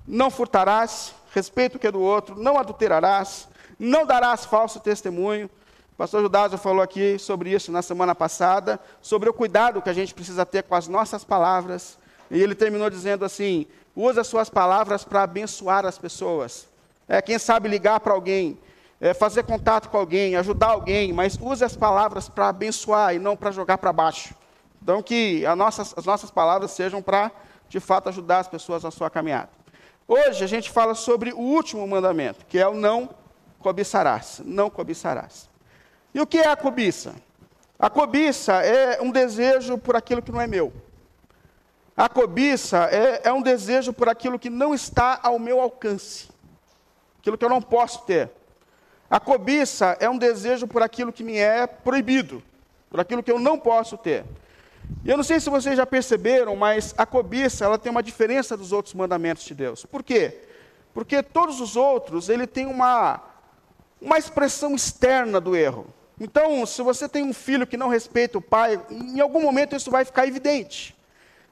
não 0.06 0.30
furtarás, 0.30 1.14
respeito 1.34 1.74
o 1.74 1.78
que 1.78 1.86
é 1.88 1.90
do 1.90 2.00
outro, 2.00 2.40
não 2.40 2.56
adulterarás, 2.56 3.48
não 3.76 4.06
darás 4.06 4.44
falso 4.44 4.78
testemunho. 4.78 5.50
O 5.92 5.96
pastor 5.96 6.22
Judásio 6.22 6.56
falou 6.56 6.80
aqui 6.80 7.18
sobre 7.18 7.50
isso 7.50 7.72
na 7.72 7.82
semana 7.82 8.14
passada, 8.14 8.80
sobre 9.02 9.28
o 9.28 9.34
cuidado 9.34 9.82
que 9.82 9.90
a 9.90 9.92
gente 9.92 10.14
precisa 10.14 10.46
ter 10.46 10.62
com 10.62 10.76
as 10.76 10.86
nossas 10.86 11.24
palavras. 11.24 11.98
E 12.30 12.40
ele 12.40 12.54
terminou 12.54 12.88
dizendo 12.88 13.24
assim: 13.24 13.66
usa 13.96 14.20
as 14.20 14.28
suas 14.28 14.48
palavras 14.48 15.04
para 15.04 15.22
abençoar 15.24 15.84
as 15.84 15.98
pessoas. 15.98 16.68
É, 17.08 17.20
quem 17.20 17.38
sabe 17.38 17.68
ligar 17.68 18.00
para 18.00 18.14
alguém, 18.14 18.58
é, 19.00 19.12
fazer 19.12 19.42
contato 19.42 19.88
com 19.88 19.98
alguém, 19.98 20.36
ajudar 20.36 20.68
alguém, 20.68 21.12
mas 21.12 21.36
use 21.40 21.64
as 21.64 21.76
palavras 21.76 22.28
para 22.28 22.48
abençoar 22.48 23.14
e 23.14 23.18
não 23.18 23.36
para 23.36 23.50
jogar 23.50 23.78
para 23.78 23.92
baixo. 23.92 24.34
Então, 24.80 25.02
que 25.02 25.42
nossas, 25.56 25.94
as 25.96 26.04
nossas 26.04 26.30
palavras 26.30 26.70
sejam 26.70 27.02
para, 27.02 27.30
de 27.68 27.80
fato, 27.80 28.08
ajudar 28.08 28.38
as 28.38 28.48
pessoas 28.48 28.84
na 28.84 28.90
sua 28.90 29.10
caminhada. 29.10 29.48
Hoje 30.06 30.44
a 30.44 30.46
gente 30.46 30.70
fala 30.70 30.94
sobre 30.94 31.32
o 31.32 31.38
último 31.38 31.86
mandamento, 31.86 32.44
que 32.46 32.58
é 32.58 32.68
o 32.68 32.74
não 32.74 33.08
cobiçarás. 33.58 34.42
Não 34.44 34.68
cobiçarás. 34.68 35.48
E 36.12 36.20
o 36.20 36.26
que 36.26 36.38
é 36.38 36.48
a 36.48 36.56
cobiça? 36.56 37.14
A 37.78 37.88
cobiça 37.88 38.62
é 38.62 39.00
um 39.00 39.10
desejo 39.10 39.78
por 39.78 39.96
aquilo 39.96 40.20
que 40.20 40.30
não 40.30 40.40
é 40.40 40.46
meu. 40.46 40.72
A 41.96 42.08
cobiça 42.08 42.88
é, 42.90 43.22
é 43.24 43.32
um 43.32 43.40
desejo 43.40 43.92
por 43.92 44.08
aquilo 44.08 44.38
que 44.38 44.50
não 44.50 44.74
está 44.74 45.20
ao 45.22 45.38
meu 45.38 45.60
alcance, 45.60 46.28
aquilo 47.20 47.38
que 47.38 47.44
eu 47.44 47.48
não 47.48 47.62
posso 47.62 48.02
ter. 48.02 48.30
A 49.08 49.20
cobiça 49.20 49.96
é 50.00 50.10
um 50.10 50.18
desejo 50.18 50.66
por 50.66 50.82
aquilo 50.82 51.12
que 51.12 51.22
me 51.22 51.36
é 51.36 51.66
proibido, 51.66 52.42
por 52.90 52.98
aquilo 52.98 53.22
que 53.22 53.30
eu 53.30 53.38
não 53.38 53.58
posso 53.58 53.96
ter. 53.96 54.24
E 55.04 55.10
eu 55.10 55.16
não 55.16 55.24
sei 55.24 55.38
se 55.38 55.50
vocês 55.50 55.76
já 55.76 55.84
perceberam, 55.84 56.56
mas 56.56 56.94
a 56.96 57.04
cobiça 57.04 57.64
ela 57.64 57.78
tem 57.78 57.90
uma 57.90 58.02
diferença 58.02 58.56
dos 58.56 58.72
outros 58.72 58.94
mandamentos 58.94 59.44
de 59.44 59.54
Deus. 59.54 59.84
Por 59.84 60.02
quê? 60.02 60.40
Porque 60.92 61.22
todos 61.22 61.60
os 61.60 61.76
outros 61.76 62.28
ele 62.28 62.46
tem 62.46 62.66
uma 62.66 63.20
uma 64.00 64.18
expressão 64.18 64.74
externa 64.74 65.40
do 65.40 65.56
erro. 65.56 65.86
Então, 66.20 66.64
se 66.66 66.82
você 66.82 67.08
tem 67.08 67.24
um 67.24 67.32
filho 67.32 67.66
que 67.66 67.76
não 67.76 67.88
respeita 67.88 68.38
o 68.38 68.42
pai, 68.42 68.80
em 68.90 69.18
algum 69.20 69.42
momento 69.42 69.74
isso 69.74 69.90
vai 69.90 70.04
ficar 70.04 70.26
evidente. 70.26 70.94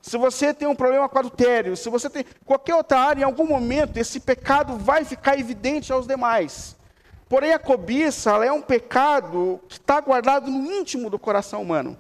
Se 0.01 0.17
você 0.17 0.53
tem 0.53 0.69
um 0.69 0.75
problema 0.75 1.09
com 1.09 1.19
adultério, 1.19 1.77
se 1.77 1.89
você 1.89 2.11
tem 2.11 2.25
qualquer 2.45 2.75
outra 2.75 2.99
área, 2.99 3.23
em 3.23 3.25
algum 3.25 3.47
momento 3.47 3.97
esse 3.97 4.21
pecado 4.21 4.77
vai 4.77 5.05
ficar 5.05 5.39
evidente 5.39 5.93
aos 5.93 6.07
demais. 6.07 6.77
Porém, 7.29 7.53
a 7.53 7.59
cobiça 7.59 8.33
é 8.45 8.53
um 8.53 8.61
pecado 8.61 9.61
que 9.69 9.79
está 9.79 10.01
guardado 10.01 10.51
no 10.51 10.71
íntimo 10.71 11.09
do 11.09 11.19
coração 11.19 11.63
humano. 11.63 11.97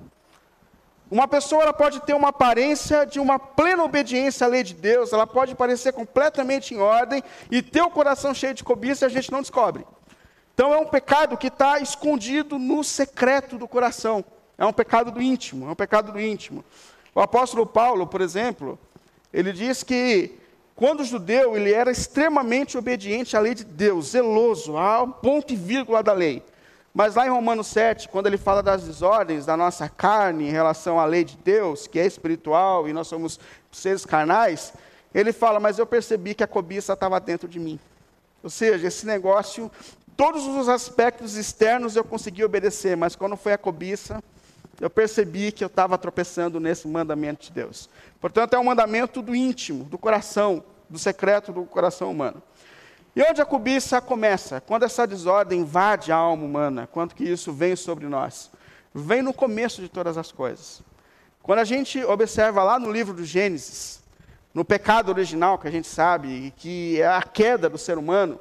Uma 1.13 1.29
pessoa 1.29 1.65
ela 1.65 1.75
pode 1.75 2.01
ter 2.01 2.15
uma 2.15 2.29
aparência 2.29 3.05
de 3.05 3.21
uma 3.21 3.39
plena 3.39 3.85
obediência 3.85 4.47
à 4.47 4.49
lei 4.49 4.63
de 4.63 4.73
Deus, 4.73 5.13
ela 5.13 5.27
pode 5.27 5.55
parecer 5.55 5.93
completamente 5.93 6.73
em 6.73 6.79
ordem 6.79 7.23
e 7.51 7.61
ter 7.61 7.83
o 7.83 7.91
coração 7.91 8.33
cheio 8.33 8.55
de 8.55 8.65
cobiça 8.65 9.05
e 9.05 9.09
a 9.09 9.11
gente 9.11 9.31
não 9.31 9.43
descobre. 9.43 9.85
Então 10.55 10.73
é 10.73 10.79
um 10.79 10.87
pecado 10.87 11.37
que 11.37 11.49
está 11.49 11.79
escondido 11.81 12.59
no 12.59 12.83
secreto 12.83 13.59
do 13.59 13.69
coração. 13.69 14.25
É 14.57 14.65
um 14.65 14.73
pecado 14.73 15.11
do 15.11 15.21
íntimo, 15.21 15.69
é 15.69 15.73
um 15.73 15.75
pecado 15.75 16.13
do 16.13 16.19
íntimo. 16.19 16.65
O 17.15 17.21
apóstolo 17.21 17.67
Paulo, 17.67 18.07
por 18.07 18.23
exemplo, 18.23 18.79
ele 19.35 19.53
diz 19.53 19.83
que 19.83 20.39
quando 20.75 21.05
judeu 21.05 21.55
ele 21.55 21.75
era 21.75 21.91
extremamente 21.91 22.79
obediente 22.79 23.37
à 23.37 23.41
lei 23.41 23.55
de 23.55 23.65
Deus, 23.65 24.13
zeloso, 24.13 24.79
ao 24.79 25.09
ponto 25.09 25.53
e 25.53 25.57
vírgula 25.57 26.03
da 26.03 26.15
lei. 26.15 26.43
Mas 26.95 27.15
lá 27.15 27.27
em 27.27 27.31
Romanos 27.31 27.69
7, 27.69 28.09
quando 28.09 28.27
ele 28.27 28.37
fala 28.37 28.63
das 28.63 28.83
desordens 28.83 29.47
da 29.47 29.57
nossa 29.57 29.89
carne 29.89 30.49
em 30.49 30.51
relação 30.51 31.01
à 31.01 31.07
lei 31.07 31.25
de 31.25 31.37
Deus, 31.39 31.87
que 31.87 31.99
é 31.99 32.07
espiritual 32.07 32.87
e 32.87 32.93
nós 32.93 33.09
somos 33.09 33.41
seres 33.71 34.05
carnais, 34.05 34.75
ele 35.15 35.33
fala: 35.33 35.59
Mas 35.59 35.79
eu 35.79 35.87
percebi 35.87 36.35
que 36.35 36.45
a 36.45 36.47
cobiça 36.47 36.93
estava 36.93 37.19
dentro 37.19 37.49
de 37.49 37.59
mim. 37.59 37.81
Ou 38.43 38.51
seja, 38.51 38.89
esse 38.89 39.07
negócio, 39.07 39.71
todos 40.17 40.47
os 40.47 40.69
aspectos 40.69 41.37
externos 41.37 41.97
eu 41.97 42.05
consegui 42.05 42.45
obedecer, 42.45 42.97
mas 42.97 43.17
quando 43.17 43.37
foi 43.37 43.53
a 43.55 43.59
cobiça, 43.59 44.23
eu 44.81 44.91
percebi 44.91 45.53
que 45.53 45.65
eu 45.65 45.69
estava 45.69 45.97
tropeçando 45.97 46.59
nesse 46.59 46.89
mandamento 46.89 47.47
de 47.47 47.53
Deus. 47.53 47.89
Portanto, 48.21 48.55
é 48.55 48.59
um 48.59 48.65
mandamento 48.65 49.23
do 49.23 49.35
íntimo, 49.35 49.85
do 49.85 49.97
coração, 49.97 50.63
do 50.91 50.99
secreto 50.99 51.53
do 51.53 51.65
coração 51.65 52.11
humano. 52.11 52.43
E 53.15 53.23
onde 53.23 53.41
a 53.41 53.45
cobiça 53.45 54.01
começa? 54.01 54.61
Quando 54.61 54.85
essa 54.85 55.07
desordem 55.07 55.61
invade 55.61 56.11
a 56.11 56.17
alma 56.17 56.45
humana, 56.45 56.89
quando 56.91 57.15
que 57.15 57.25
isso 57.25 57.53
vem 57.53 57.77
sobre 57.77 58.07
nós? 58.07 58.51
vem 58.95 59.23
no 59.23 59.33
começo 59.33 59.81
de 59.81 59.89
todas 59.89 60.19
as 60.19 60.31
coisas. 60.31 60.83
Quando 61.43 61.61
a 61.61 61.65
gente 61.65 62.03
observa 62.05 62.63
lá 62.63 62.79
no 62.79 62.91
livro 62.91 63.15
do 63.15 63.25
Gênesis, 63.25 64.03
no 64.55 64.65
pecado 64.65 65.09
original 65.09 65.59
que 65.59 65.67
a 65.67 65.71
gente 65.71 65.89
sabe, 65.89 66.53
que 66.57 67.01
é 67.01 67.07
a 67.07 67.23
queda 67.23 67.69
do 67.69 67.79
ser 67.79 67.97
humano, 67.97 68.39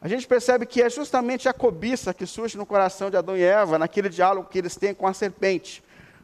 a 0.00 0.08
gente 0.08 0.26
percebe 0.26 0.64
que 0.66 0.82
é 0.82 0.88
justamente 0.88 1.48
a 1.48 1.52
cobiça 1.52 2.14
que 2.14 2.26
surge 2.26 2.56
no 2.56 2.66
coração 2.66 3.10
de 3.10 3.16
Adão 3.16 3.36
e 3.36 3.42
Eva, 3.42 3.78
naquele 3.78 4.08
diálogo 4.08 4.48
que 4.48 4.58
eles 4.58 4.76
têm 4.76 4.94
com 4.94 5.06
a 5.06 5.12
serpente, 5.12 5.82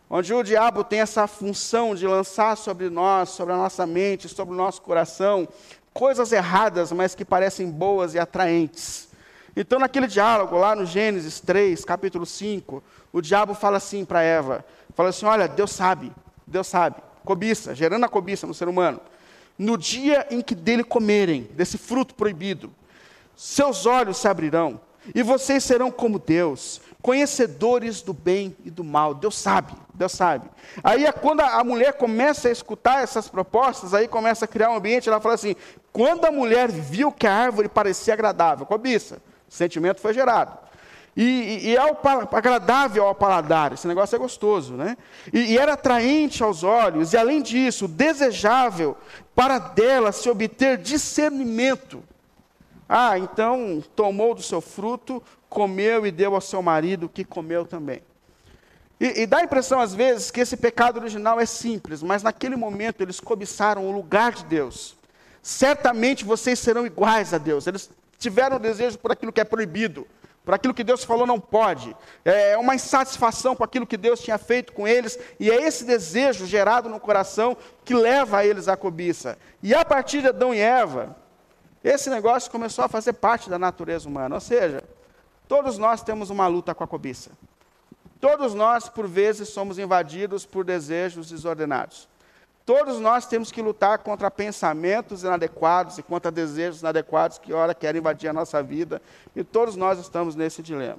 onde 0.08 0.32
o 0.32 0.42
diabo 0.42 0.84
tem 0.84 1.00
essa 1.00 1.26
função 1.26 1.94
de 1.94 2.06
lançar 2.06 2.56
sobre 2.56 2.88
nós, 2.88 3.30
sobre 3.30 3.52
a 3.54 3.56
nossa 3.56 3.86
mente, 3.86 4.28
sobre 4.28 4.54
o 4.54 4.56
nosso 4.56 4.80
coração, 4.80 5.48
coisas 5.96 6.30
erradas, 6.30 6.92
mas 6.92 7.14
que 7.14 7.24
parecem 7.24 7.70
boas 7.70 8.12
e 8.12 8.18
atraentes. 8.18 9.08
Então, 9.56 9.78
naquele 9.78 10.06
diálogo, 10.06 10.54
lá 10.58 10.76
no 10.76 10.84
Gênesis 10.84 11.40
3, 11.40 11.82
capítulo 11.86 12.26
5, 12.26 12.84
o 13.10 13.22
diabo 13.22 13.54
fala 13.54 13.78
assim 13.78 14.04
para 14.04 14.20
Eva: 14.20 14.62
fala 14.94 15.08
assim, 15.08 15.24
olha, 15.24 15.48
Deus 15.48 15.70
sabe, 15.70 16.12
Deus 16.46 16.66
sabe, 16.66 16.96
cobiça, 17.24 17.74
gerando 17.74 18.04
a 18.04 18.10
cobiça 18.10 18.46
no 18.46 18.52
ser 18.52 18.68
humano. 18.68 19.00
No 19.58 19.78
dia 19.78 20.26
em 20.30 20.42
que 20.42 20.54
dele 20.54 20.84
comerem, 20.84 21.48
desse 21.54 21.78
fruto 21.78 22.14
proibido, 22.14 22.70
seus 23.34 23.86
olhos 23.86 24.18
se 24.18 24.28
abrirão, 24.28 24.78
e 25.14 25.22
vocês 25.22 25.64
serão 25.64 25.90
como 25.90 26.18
Deus, 26.18 26.80
conhecedores 27.02 28.02
do 28.02 28.12
bem 28.12 28.56
e 28.64 28.70
do 28.70 28.82
mal. 28.82 29.14
Deus 29.14 29.38
sabe, 29.38 29.72
Deus 29.94 30.12
sabe. 30.12 30.48
Aí 30.82 31.06
é 31.06 31.12
quando 31.12 31.40
a 31.40 31.62
mulher 31.62 31.92
começa 31.94 32.48
a 32.48 32.52
escutar 32.52 33.02
essas 33.02 33.28
propostas, 33.28 33.94
aí 33.94 34.08
começa 34.08 34.44
a 34.44 34.48
criar 34.48 34.70
um 34.70 34.76
ambiente, 34.76 35.08
ela 35.08 35.20
fala 35.20 35.34
assim: 35.34 35.54
quando 35.92 36.24
a 36.24 36.32
mulher 36.32 36.70
viu 36.70 37.12
que 37.12 37.26
a 37.26 37.32
árvore 37.32 37.68
parecia 37.68 38.14
agradável, 38.14 38.66
cobiça, 38.66 39.18
o 39.48 39.54
sentimento 39.54 40.00
foi 40.00 40.12
gerado. 40.12 40.66
E, 41.16 41.70
e, 41.70 41.76
é 41.76 41.80
agradável 42.32 43.06
ao 43.06 43.14
paladar, 43.14 43.72
esse 43.72 43.88
negócio 43.88 44.14
é 44.14 44.18
gostoso, 44.18 44.74
né? 44.74 44.98
E, 45.32 45.52
e, 45.52 45.58
era 45.58 45.72
atraente 45.72 46.42
aos 46.42 46.62
olhos, 46.62 47.14
e 47.14 47.16
além 47.16 47.40
disso, 47.40 47.88
desejável 47.88 48.94
para 49.34 49.58
dela 49.58 50.12
se 50.12 50.28
obter 50.28 50.76
discernimento. 50.76 52.02
Ah, 52.88 53.18
então 53.18 53.82
tomou 53.94 54.34
do 54.34 54.42
seu 54.42 54.60
fruto, 54.60 55.22
comeu 55.48 56.06
e 56.06 56.10
deu 56.10 56.34
ao 56.34 56.40
seu 56.40 56.62
marido, 56.62 57.08
que 57.08 57.24
comeu 57.24 57.64
também. 57.64 58.02
E, 58.98 59.22
e, 59.22 59.26
dá 59.26 59.38
a 59.38 59.44
impressão, 59.44 59.80
às 59.80 59.94
vezes, 59.94 60.30
que 60.30 60.40
esse 60.40 60.56
pecado 60.56 60.98
original 60.98 61.38
é 61.38 61.44
simples, 61.44 62.02
mas 62.02 62.22
naquele 62.22 62.56
momento 62.56 63.02
eles 63.02 63.20
cobiçaram 63.20 63.86
o 63.86 63.92
lugar 63.92 64.32
de 64.32 64.44
Deus. 64.44 64.96
Certamente 65.42 66.24
vocês 66.24 66.58
serão 66.58 66.86
iguais 66.86 67.34
a 67.34 67.38
Deus. 67.38 67.66
Eles 67.66 67.90
tiveram 68.18 68.58
desejo 68.58 68.98
por 68.98 69.12
aquilo 69.12 69.32
que 69.32 69.40
é 69.40 69.44
proibido, 69.44 70.06
por 70.44 70.54
aquilo 70.54 70.72
que 70.72 70.82
Deus 70.82 71.04
falou 71.04 71.26
não 71.26 71.38
pode. 71.38 71.94
É 72.24 72.56
uma 72.56 72.74
insatisfação 72.74 73.54
com 73.54 73.62
aquilo 73.62 73.86
que 73.86 73.98
Deus 73.98 74.20
tinha 74.20 74.38
feito 74.38 74.72
com 74.72 74.88
eles, 74.88 75.18
e 75.38 75.50
é 75.50 75.66
esse 75.66 75.84
desejo 75.84 76.46
gerado 76.46 76.88
no 76.88 76.98
coração 76.98 77.54
que 77.84 77.94
leva 77.94 78.38
a 78.38 78.46
eles 78.46 78.66
à 78.66 78.76
cobiça. 78.76 79.36
E 79.62 79.74
a 79.74 79.84
partir 79.84 80.22
de 80.22 80.28
Adão 80.28 80.54
e 80.54 80.58
Eva, 80.58 81.14
esse 81.88 82.10
negócio 82.10 82.50
começou 82.50 82.84
a 82.84 82.88
fazer 82.88 83.12
parte 83.12 83.48
da 83.48 83.58
natureza 83.58 84.08
humana. 84.08 84.34
Ou 84.34 84.40
seja, 84.40 84.82
todos 85.46 85.78
nós 85.78 86.02
temos 86.02 86.30
uma 86.30 86.48
luta 86.48 86.74
com 86.74 86.82
a 86.82 86.86
cobiça. 86.86 87.30
Todos 88.20 88.54
nós, 88.54 88.88
por 88.88 89.06
vezes, 89.06 89.50
somos 89.50 89.78
invadidos 89.78 90.44
por 90.44 90.64
desejos 90.64 91.30
desordenados. 91.30 92.08
Todos 92.64 92.98
nós 92.98 93.26
temos 93.26 93.52
que 93.52 93.62
lutar 93.62 93.98
contra 93.98 94.28
pensamentos 94.32 95.22
inadequados 95.22 95.96
e 95.98 96.02
contra 96.02 96.32
desejos 96.32 96.80
inadequados 96.80 97.38
que, 97.38 97.52
ora, 97.52 97.72
querem 97.72 98.00
invadir 98.00 98.26
a 98.26 98.32
nossa 98.32 98.60
vida. 98.60 99.00
E 99.36 99.44
todos 99.44 99.76
nós 99.76 100.00
estamos 100.00 100.34
nesse 100.34 100.64
dilema. 100.64 100.98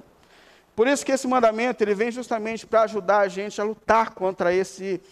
Por 0.74 0.88
isso 0.88 1.04
que 1.04 1.12
esse 1.12 1.28
mandamento 1.28 1.84
ele 1.84 1.94
vem 1.94 2.10
justamente 2.10 2.66
para 2.66 2.82
ajudar 2.82 3.18
a 3.18 3.28
gente 3.28 3.60
a 3.60 3.64
lutar 3.64 4.14
contra 4.14 4.54
esse 4.54 5.02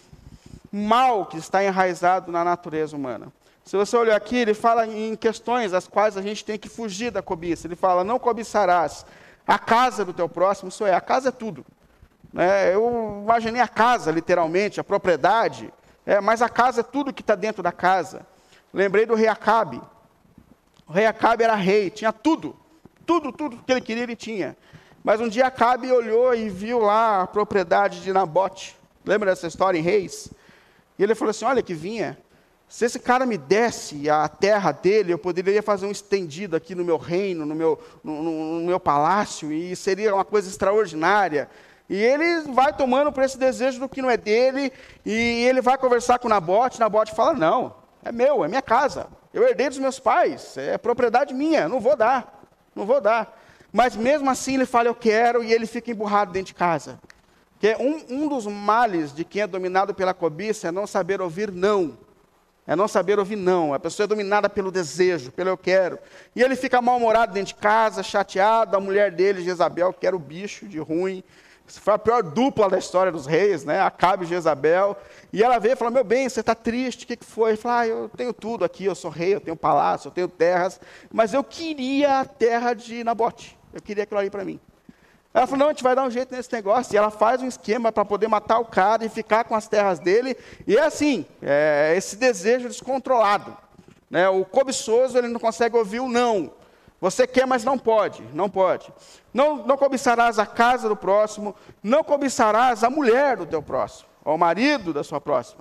mal 0.73 1.27
que 1.27 1.37
está 1.37 1.63
enraizado 1.63 2.33
na 2.33 2.43
natureza 2.43 2.97
humana. 2.97 3.31
Se 3.67 3.77
você 3.77 3.97
olhar 3.97 4.15
aqui, 4.15 4.37
ele 4.37 4.55
fala 4.55 4.87
em 4.87 5.17
questões 5.17 5.73
as 5.75 5.89
quais 5.89 6.17
a 6.17 6.23
gente 6.23 6.45
tem 6.45 6.57
que 6.57 6.69
fugir 6.69 7.11
da 7.11 7.21
cobiça. 7.21 7.67
Ele 7.67 7.75
fala: 7.75 8.05
não 8.05 8.17
cobiçarás 8.17 9.05
a 9.45 9.59
casa 9.59 10.05
do 10.05 10.13
teu 10.13 10.29
próximo, 10.29 10.69
isso 10.69 10.87
é, 10.87 10.95
a 10.95 11.01
casa 11.01 11.31
é 11.31 11.33
tudo. 11.33 11.67
É, 12.37 12.73
eu 12.73 13.23
imaginei 13.25 13.61
a 13.61 13.67
casa, 13.67 14.13
literalmente, 14.13 14.79
a 14.79 14.85
propriedade, 14.85 15.73
é, 16.05 16.21
mas 16.21 16.43
a 16.43 16.49
casa 16.49 16.83
é 16.83 16.85
tudo 16.85 17.13
que 17.13 17.23
está 17.23 17.35
dentro 17.35 17.61
da 17.61 17.73
casa. 17.73 18.25
Lembrei 18.73 19.05
do 19.05 19.17
rei 19.17 19.27
Acabe. 19.27 19.83
O 20.87 20.93
rei 20.93 21.07
Acabe 21.07 21.43
era 21.43 21.57
rei, 21.57 21.91
tinha 21.91 22.13
tudo, 22.13 22.55
tudo, 23.05 23.33
tudo 23.33 23.65
que 23.65 23.73
ele 23.73 23.81
queria, 23.81 24.05
ele 24.05 24.15
tinha. 24.15 24.57
Mas 25.03 25.21
um 25.21 25.29
dia 25.29 25.47
Acabe 25.49 25.91
olhou 25.91 26.33
e 26.37 26.49
viu 26.49 26.79
lá 26.79 27.23
a 27.23 27.27
propriedade 27.27 28.01
de 28.01 28.13
Nabote. 28.13 28.77
Lembra 29.05 29.31
dessa 29.31 29.49
história 29.49 29.77
em 29.77 29.83
Reis? 29.83 30.33
E 30.97 31.03
ele 31.03 31.17
falou 31.17 31.31
assim: 31.31 31.45
Olha 31.45 31.63
que 31.63 31.75
vinha, 31.75 32.17
se 32.69 32.85
esse 32.85 32.99
cara 32.99 33.25
me 33.25 33.39
desse 33.39 34.11
a 34.11 34.29
terra 34.29 34.73
dele, 34.73 35.13
eu 35.13 35.19
poderia 35.19 35.63
fazer 35.63 35.87
um 35.87 35.91
estendido 35.91 36.57
aqui 36.57 36.75
no 36.75 36.85
meu 36.85 36.97
reino, 36.97 37.47
no 37.47 37.55
meu, 37.55 37.81
no, 38.03 38.23
no, 38.23 38.61
no 38.61 38.67
meu 38.67 38.81
palácio, 38.81 39.53
e 39.53 39.77
seria 39.77 40.15
uma 40.15 40.25
coisa 40.25 40.49
extraordinária. 40.49 41.49
E 41.89 41.97
ele 41.97 42.41
vai 42.53 42.73
tomando 42.73 43.13
por 43.13 43.23
esse 43.23 43.39
desejo 43.39 43.79
do 43.79 43.89
que 43.89 44.03
não 44.03 44.11
é 44.11 44.17
dele, 44.17 44.73
e 45.05 45.13
ele 45.13 45.61
vai 45.61 45.79
conversar 45.79 46.19
com 46.19 46.29
Nabote, 46.29 46.81
Nabote 46.81 47.15
fala, 47.15 47.35
não, 47.35 47.77
é 48.05 48.11
meu, 48.11 48.45
é 48.45 48.49
minha 48.49 48.63
casa, 48.63 49.07
eu 49.33 49.47
herdei 49.47 49.69
dos 49.69 49.79
meus 49.79 50.01
pais, 50.01 50.57
é 50.57 50.77
propriedade 50.77 51.33
minha, 51.33 51.69
não 51.69 51.79
vou 51.79 51.95
dar, 51.95 52.43
não 52.75 52.85
vou 52.85 53.01
dar. 53.01 53.41
Mas 53.73 53.95
mesmo 53.95 54.29
assim 54.29 54.55
ele 54.55 54.67
fala, 54.67 54.89
eu 54.89 54.95
quero, 54.95 55.45
e 55.45 55.53
ele 55.53 55.67
fica 55.67 55.93
emburrado 55.93 56.33
dentro 56.33 56.49
de 56.49 56.55
casa. 56.55 56.99
Que 57.61 57.77
um, 57.77 58.23
um 58.25 58.29
dos 58.29 58.47
males 58.47 59.15
de 59.15 59.25
quem 59.25 59.43
é 59.43 59.47
dominado 59.47 59.95
pela 59.95 60.13
cobiça 60.13 60.69
é 60.69 60.73
não 60.73 60.87
saber 60.87 61.21
ouvir 61.21 61.53
não. 61.53 61.97
É 62.67 62.75
não 62.75 62.89
saber 62.89 63.19
ouvir 63.19 63.37
não. 63.37 63.73
A 63.73 63.79
pessoa 63.79 64.05
é 64.05 64.09
dominada 64.09 64.49
pelo 64.49 64.73
desejo, 64.73 65.31
pelo 65.31 65.51
eu 65.51 65.57
quero. 65.57 65.99
E 66.35 66.43
ele 66.43 66.57
fica 66.57 66.83
mal-humorado 66.83 67.33
dentro 67.33 67.55
de 67.55 67.61
casa, 67.61 68.03
chateado. 68.03 68.77
A 68.77 68.81
mulher 68.81 69.13
dele, 69.13 69.43
Jezabel, 69.43 69.93
que 69.93 70.07
era 70.07 70.17
o 70.17 70.19
bicho 70.19 70.67
de 70.67 70.79
ruim. 70.79 71.23
Foi 71.67 71.95
a 71.95 71.99
pior 71.99 72.23
dupla 72.23 72.69
da 72.69 72.79
história 72.79 73.11
dos 73.11 73.27
reis, 73.27 73.65
né? 73.65 73.81
Acabe 73.81 74.25
e 74.25 74.29
Jezabel. 74.29 74.97
E 75.33 75.43
ela 75.43 75.59
veio 75.59 75.73
e 75.73 75.77
falou: 75.77 75.93
Meu 75.93 76.05
bem, 76.05 76.29
você 76.29 76.41
está 76.41 76.55
triste, 76.55 77.05
o 77.05 77.07
que, 77.07 77.17
que 77.17 77.25
foi? 77.25 77.51
Ele 77.51 77.57
falou: 77.57 77.79
ah, 77.79 77.87
Eu 77.87 78.09
tenho 78.17 78.33
tudo 78.33 78.65
aqui, 78.65 78.85
eu 78.85 78.95
sou 78.95 79.11
rei, 79.11 79.35
eu 79.35 79.41
tenho 79.41 79.57
palácio, 79.57 80.09
eu 80.09 80.13
tenho 80.13 80.29
terras, 80.29 80.81
mas 81.13 81.35
eu 81.35 81.43
queria 81.43 82.21
a 82.21 82.25
terra 82.25 82.73
de 82.73 83.03
Nabote. 83.03 83.59
Eu 83.73 83.83
queria 83.83 84.05
aquilo 84.05 84.21
ali 84.21 84.31
para 84.31 84.45
mim. 84.45 84.61
Ela 85.37 85.47
falou: 85.47 85.59
não, 85.59 85.67
a 85.67 85.73
gente 85.73 85.83
vai 85.83 85.95
dar 85.95 86.05
um 86.05 86.11
jeito 86.11 86.35
nesse 86.35 86.51
negócio. 86.51 86.95
E 86.95 86.97
ela 86.97 87.11
faz 87.11 87.43
um 87.43 87.47
esquema 87.47 87.93
para 87.93 88.07
poder 88.07 88.27
matar 88.27 88.59
o 88.59 88.65
cara 88.65 89.05
e 89.05 89.09
ficar 89.11 89.45
com 89.45 89.55
as 89.55 89.69
terras 89.69 89.99
dele. 89.99 90.35
E 90.67 90.79
é 90.79 90.81
assim: 90.81 91.27
é 91.43 91.93
esse 91.95 92.17
desejo 92.17 92.69
descontrolado. 92.69 93.55
Né? 94.11 94.27
O 94.31 94.47
cobiçoso 94.47 95.19
ele 95.19 95.29
não 95.29 95.39
consegue 95.39 95.77
ouvir 95.77 96.01
o 96.01 96.09
não. 96.09 96.51
Você 96.99 97.27
quer, 97.27 97.47
mas 97.47 97.65
não 97.65 97.79
pode, 97.79 98.23
não 98.33 98.49
pode. 98.49 98.91
Não, 99.35 99.57
não 99.67 99.77
cobiçarás 99.77 100.39
a 100.39 100.47
casa 100.47 100.89
do 100.89 100.97
próximo, 100.97 101.55
não 101.83 102.03
cobiçarás 102.03 102.83
a 102.83 102.89
mulher 102.89 103.37
do 103.37 103.45
teu 103.45 103.63
próximo, 103.63 104.09
o 104.25 104.39
marido 104.39 104.95
da 104.95 105.05
sua 105.05 105.21
próxima. 105.21 105.61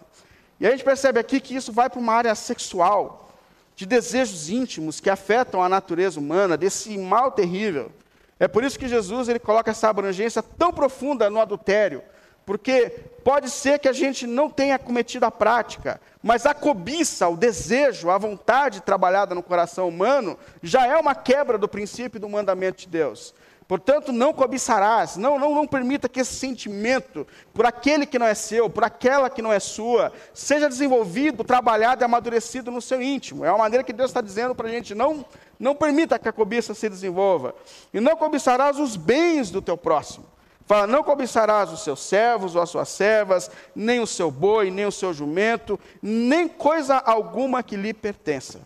E 0.57 0.65
a 0.65 0.71
gente 0.71 0.85
percebe 0.85 1.19
aqui 1.19 1.41
que 1.41 1.53
isso 1.53 1.73
vai 1.73 1.89
para 1.89 1.99
uma 1.99 2.13
área 2.13 2.33
sexual, 2.33 3.29
de 3.75 3.85
desejos 3.85 4.49
íntimos 4.49 5.01
que 5.01 5.09
afetam 5.09 5.61
a 5.61 5.67
natureza 5.67 6.17
humana, 6.17 6.55
desse 6.55 6.97
mal 6.97 7.29
terrível. 7.29 7.91
É 8.39 8.47
por 8.47 8.63
isso 8.63 8.77
que 8.77 8.87
Jesus 8.87 9.29
ele 9.29 9.39
coloca 9.39 9.71
essa 9.71 9.89
abrangência 9.89 10.43
tão 10.43 10.73
profunda 10.73 11.29
no 11.29 11.39
adultério, 11.39 12.03
porque 12.45 12.89
pode 13.23 13.49
ser 13.49 13.79
que 13.79 13.87
a 13.87 13.93
gente 13.93 14.27
não 14.27 14.49
tenha 14.49 14.77
cometido 14.77 15.25
a 15.25 15.31
prática, 15.31 15.99
mas 16.21 16.45
a 16.45 16.53
cobiça, 16.53 17.27
o 17.27 17.37
desejo, 17.37 18.09
a 18.09 18.17
vontade 18.17 18.81
trabalhada 18.81 19.33
no 19.33 19.41
coração 19.41 19.87
humano 19.87 20.37
já 20.61 20.85
é 20.85 20.97
uma 20.97 21.15
quebra 21.15 21.57
do 21.57 21.67
princípio 21.67 22.19
do 22.19 22.29
mandamento 22.29 22.81
de 22.81 22.87
Deus. 22.87 23.33
Portanto, 23.67 24.11
não 24.11 24.31
cobiçarás, 24.31 25.17
não, 25.17 25.39
não, 25.39 25.55
não 25.55 25.65
permita 25.65 26.07
que 26.07 26.19
esse 26.19 26.35
sentimento 26.35 27.25
por 27.51 27.65
aquele 27.65 28.05
que 28.05 28.19
não 28.19 28.27
é 28.27 28.35
seu, 28.35 28.69
por 28.69 28.83
aquela 28.83 29.27
que 29.27 29.41
não 29.41 29.51
é 29.51 29.59
sua, 29.59 30.13
seja 30.35 30.69
desenvolvido, 30.69 31.43
trabalhado 31.43 32.03
e 32.03 32.05
amadurecido 32.05 32.69
no 32.69 32.79
seu 32.79 33.01
íntimo. 33.01 33.43
É 33.43 33.49
uma 33.49 33.59
maneira 33.59 33.83
que 33.83 33.91
Deus 33.91 34.11
está 34.11 34.21
dizendo 34.21 34.53
para 34.53 34.67
a 34.67 34.71
gente, 34.71 34.93
não, 34.93 35.25
não 35.59 35.73
permita 35.73 36.19
que 36.19 36.29
a 36.29 36.31
cobiça 36.31 36.75
se 36.75 36.87
desenvolva. 36.87 37.55
E 37.91 37.99
não 37.99 38.15
cobiçarás 38.15 38.77
os 38.77 38.95
bens 38.95 39.49
do 39.49 39.63
teu 39.63 39.75
próximo. 39.75 40.25
Fala, 40.67 40.85
não 40.85 41.03
cobiçarás 41.03 41.71
os 41.71 41.83
seus 41.83 42.01
servos 42.01 42.55
ou 42.55 42.61
as 42.61 42.69
suas 42.69 42.89
servas, 42.89 43.49
nem 43.75 43.99
o 43.99 44.05
seu 44.05 44.29
boi, 44.29 44.69
nem 44.69 44.85
o 44.85 44.91
seu 44.91 45.11
jumento, 45.11 45.79
nem 46.01 46.47
coisa 46.47 46.97
alguma 46.97 47.63
que 47.63 47.75
lhe 47.75 47.93
pertença. 47.95 48.61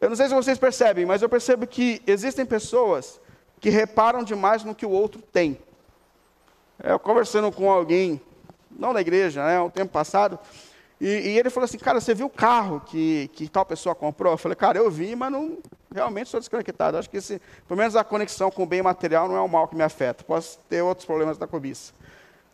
Eu 0.00 0.08
não 0.08 0.16
sei 0.16 0.28
se 0.28 0.34
vocês 0.34 0.56
percebem, 0.58 1.04
mas 1.04 1.20
eu 1.20 1.28
percebo 1.28 1.66
que 1.66 2.00
existem 2.06 2.46
pessoas 2.46 3.20
que 3.60 3.70
reparam 3.70 4.22
demais 4.22 4.64
no 4.64 4.74
que 4.74 4.86
o 4.86 4.90
outro 4.90 5.20
tem. 5.20 5.58
É, 6.82 6.92
eu 6.92 6.98
conversando 6.98 7.50
com 7.50 7.70
alguém, 7.70 8.20
não 8.70 8.92
na 8.92 9.00
igreja, 9.00 9.44
né, 9.44 9.60
um 9.60 9.70
tempo 9.70 9.92
passado, 9.92 10.38
e, 11.00 11.06
e, 11.06 11.38
ele 11.38 11.48
falou 11.48 11.64
assim, 11.64 11.78
cara, 11.78 12.00
você 12.00 12.12
viu 12.12 12.26
o 12.26 12.30
carro 12.30 12.80
que, 12.80 13.30
que 13.34 13.48
tal 13.48 13.64
pessoa 13.64 13.94
comprou? 13.94 14.32
Eu 14.32 14.38
falei, 14.38 14.56
cara, 14.56 14.78
eu 14.78 14.90
vi, 14.90 15.14
mas 15.14 15.30
não, 15.30 15.58
realmente 15.94 16.28
sou 16.28 16.40
desconectado. 16.40 16.96
Acho 16.96 17.08
que 17.08 17.18
esse, 17.18 17.40
pelo 17.68 17.78
menos 17.78 17.94
a 17.94 18.02
conexão 18.02 18.50
com 18.50 18.64
o 18.64 18.66
bem 18.66 18.82
material 18.82 19.28
não 19.28 19.36
é 19.36 19.40
o 19.40 19.48
mal 19.48 19.68
que 19.68 19.76
me 19.76 19.84
afeta. 19.84 20.24
Posso 20.24 20.58
ter 20.68 20.82
outros 20.82 21.06
problemas 21.06 21.38
da 21.38 21.46
cobiça. 21.46 21.92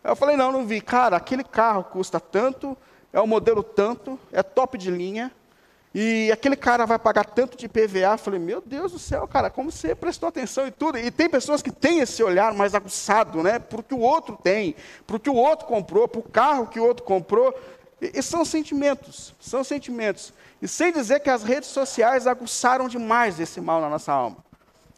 Eu 0.03 0.15
falei, 0.15 0.37
não, 0.37 0.51
não 0.51 0.65
vi. 0.65 0.79
Cara, 0.79 1.17
aquele 1.17 1.43
carro 1.43 1.83
custa 1.85 2.19
tanto, 2.19 2.77
é 3.11 3.19
o 3.19 3.25
modelo 3.25 3.63
tanto, 3.63 4.19
é 4.31 4.43
top 4.43 4.77
de 4.77 4.91
linha, 4.91 5.31
e 5.97 6.29
aquele 6.29 6.57
cara 6.57 6.85
vai 6.85 6.99
pagar 6.99 7.23
tanto 7.23 7.55
de 7.55 7.69
PVA. 7.69 8.11
Eu 8.11 8.17
falei, 8.17 8.37
meu 8.37 8.59
Deus 8.59 8.91
do 8.91 8.99
céu, 8.99 9.25
cara, 9.25 9.49
como 9.49 9.71
você 9.71 9.95
prestou 9.95 10.27
atenção 10.27 10.67
e 10.67 10.71
tudo. 10.71 10.97
E 10.97 11.09
tem 11.09 11.29
pessoas 11.29 11.61
que 11.61 11.71
têm 11.71 12.01
esse 12.01 12.21
olhar 12.21 12.53
mais 12.53 12.75
aguçado, 12.75 13.41
né? 13.41 13.59
Para 13.59 13.81
o 13.95 14.01
outro 14.01 14.37
tem, 14.43 14.75
para 15.07 15.15
o 15.15 15.19
que 15.21 15.29
o 15.29 15.35
outro 15.35 15.65
comprou, 15.65 16.05
para 16.05 16.19
o 16.19 16.23
carro 16.23 16.67
que 16.67 16.81
o 16.81 16.85
outro 16.85 17.05
comprou. 17.05 17.57
E, 18.01 18.11
e 18.13 18.21
são 18.21 18.43
sentimentos, 18.43 19.33
são 19.39 19.63
sentimentos. 19.63 20.33
E 20.61 20.67
sem 20.67 20.91
dizer 20.91 21.21
que 21.21 21.29
as 21.29 21.43
redes 21.43 21.69
sociais 21.69 22.27
aguçaram 22.27 22.89
demais 22.89 23.39
esse 23.39 23.61
mal 23.61 23.79
na 23.79 23.89
nossa 23.89 24.11
alma. 24.11 24.43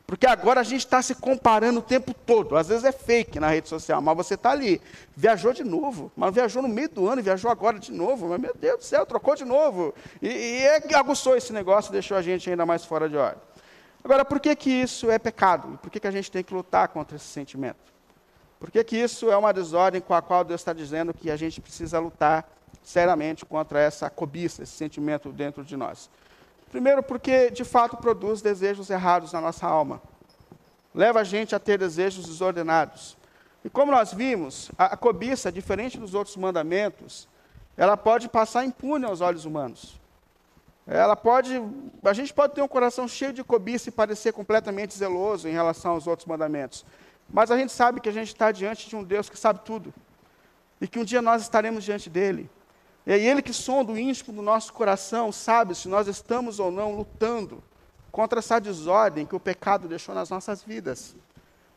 Porque 0.07 0.25
agora 0.25 0.61
a 0.61 0.63
gente 0.63 0.85
está 0.85 1.01
se 1.01 1.13
comparando 1.13 1.79
o 1.79 1.83
tempo 1.83 2.13
todo. 2.13 2.55
Às 2.55 2.69
vezes 2.69 2.85
é 2.85 2.93
fake 2.93 3.41
na 3.41 3.49
rede 3.49 3.67
social, 3.67 4.01
mas 4.01 4.15
você 4.15 4.35
está 4.35 4.51
ali. 4.51 4.81
Viajou 5.13 5.51
de 5.51 5.65
novo, 5.65 6.09
mas 6.15 6.33
viajou 6.33 6.61
no 6.61 6.69
meio 6.69 6.87
do 6.87 7.05
ano, 7.09 7.21
viajou 7.21 7.51
agora 7.51 7.77
de 7.77 7.91
novo. 7.91 8.29
Mas, 8.29 8.39
meu 8.39 8.55
Deus 8.55 8.77
do 8.77 8.83
céu, 8.85 9.05
trocou 9.05 9.35
de 9.35 9.43
novo. 9.43 9.93
E, 10.21 10.29
e 10.29 10.63
é, 10.63 10.95
aguçou 10.95 11.35
esse 11.35 11.51
negócio, 11.51 11.91
deixou 11.91 12.15
a 12.15 12.21
gente 12.21 12.49
ainda 12.49 12.65
mais 12.65 12.85
fora 12.85 13.09
de 13.09 13.17
ordem. 13.17 13.41
Agora, 14.01 14.23
por 14.23 14.39
que, 14.39 14.55
que 14.55 14.69
isso 14.69 15.11
é 15.11 15.19
pecado? 15.19 15.77
Por 15.79 15.91
que, 15.91 15.99
que 15.99 16.07
a 16.07 16.11
gente 16.11 16.31
tem 16.31 16.41
que 16.41 16.53
lutar 16.53 16.87
contra 16.87 17.17
esse 17.17 17.25
sentimento? 17.25 17.91
Por 18.61 18.71
que, 18.71 18.81
que 18.85 18.95
isso 18.95 19.29
é 19.29 19.35
uma 19.35 19.51
desordem 19.51 19.99
com 19.99 20.13
a 20.13 20.21
qual 20.21 20.45
Deus 20.45 20.61
está 20.61 20.71
dizendo 20.71 21.13
que 21.13 21.29
a 21.29 21.35
gente 21.35 21.59
precisa 21.59 21.99
lutar 21.99 22.49
seriamente 22.81 23.45
contra 23.45 23.81
essa 23.81 24.09
cobiça, 24.09 24.63
esse 24.63 24.71
sentimento 24.71 25.33
dentro 25.33 25.65
de 25.65 25.75
nós? 25.75 26.09
Primeiro, 26.71 27.01
porque 27.01 27.49
de 27.49 27.63
fato 27.63 27.97
produz 27.97 28.41
desejos 28.41 28.89
errados 28.89 29.31
na 29.33 29.41
nossa 29.41 29.65
alma. 29.65 30.01
Leva 30.93 31.21
a 31.21 31.23
gente 31.23 31.55
a 31.55 31.59
ter 31.59 31.77
desejos 31.77 32.25
desordenados. 32.25 33.17
E 33.63 33.69
como 33.69 33.91
nós 33.91 34.13
vimos, 34.13 34.71
a, 34.77 34.85
a 34.85 34.97
cobiça, 34.97 35.51
diferente 35.51 35.97
dos 35.97 36.13
outros 36.13 36.35
mandamentos, 36.35 37.27
ela 37.75 37.95
pode 37.95 38.27
passar 38.27 38.65
impune 38.65 39.05
aos 39.05 39.21
olhos 39.21 39.45
humanos. 39.45 39.99
Ela 40.85 41.15
pode, 41.15 41.61
a 42.03 42.13
gente 42.13 42.33
pode 42.33 42.55
ter 42.55 42.61
um 42.61 42.67
coração 42.67 43.07
cheio 43.07 43.33
de 43.33 43.43
cobiça 43.43 43.89
e 43.89 43.91
parecer 43.91 44.31
completamente 44.31 44.97
zeloso 44.97 45.47
em 45.47 45.51
relação 45.51 45.91
aos 45.91 46.07
outros 46.07 46.25
mandamentos. 46.25 46.85
Mas 47.29 47.51
a 47.51 47.57
gente 47.57 47.73
sabe 47.73 47.99
que 47.99 48.07
a 48.07 48.13
gente 48.13 48.29
está 48.29 48.51
diante 48.51 48.87
de 48.87 48.95
um 48.95 49.03
Deus 49.03 49.29
que 49.29 49.37
sabe 49.37 49.59
tudo. 49.65 49.93
E 50.79 50.87
que 50.87 50.97
um 50.97 51.03
dia 51.03 51.21
nós 51.21 51.41
estaremos 51.41 51.83
diante 51.83 52.09
dele. 52.09 52.49
E 53.07 53.13
aí 53.13 53.25
ele 53.25 53.41
que 53.41 53.53
sonda 53.53 53.93
o 53.93 53.97
íntimo 53.97 54.35
do 54.35 54.41
nosso 54.41 54.73
coração 54.73 55.31
sabe 55.31 55.73
se 55.73 55.87
nós 55.87 56.09
estamos 56.09 56.59
ou 56.59 56.69
não 56.69 56.93
lutando 56.93 57.63
contra 58.11 58.39
essa 58.39 58.59
desordem 58.59 59.25
que 59.25 59.33
o 59.33 59.39
pecado 59.39 59.87
deixou 59.87 60.13
nas 60.13 60.29
nossas 60.29 60.61
vidas. 60.61 61.15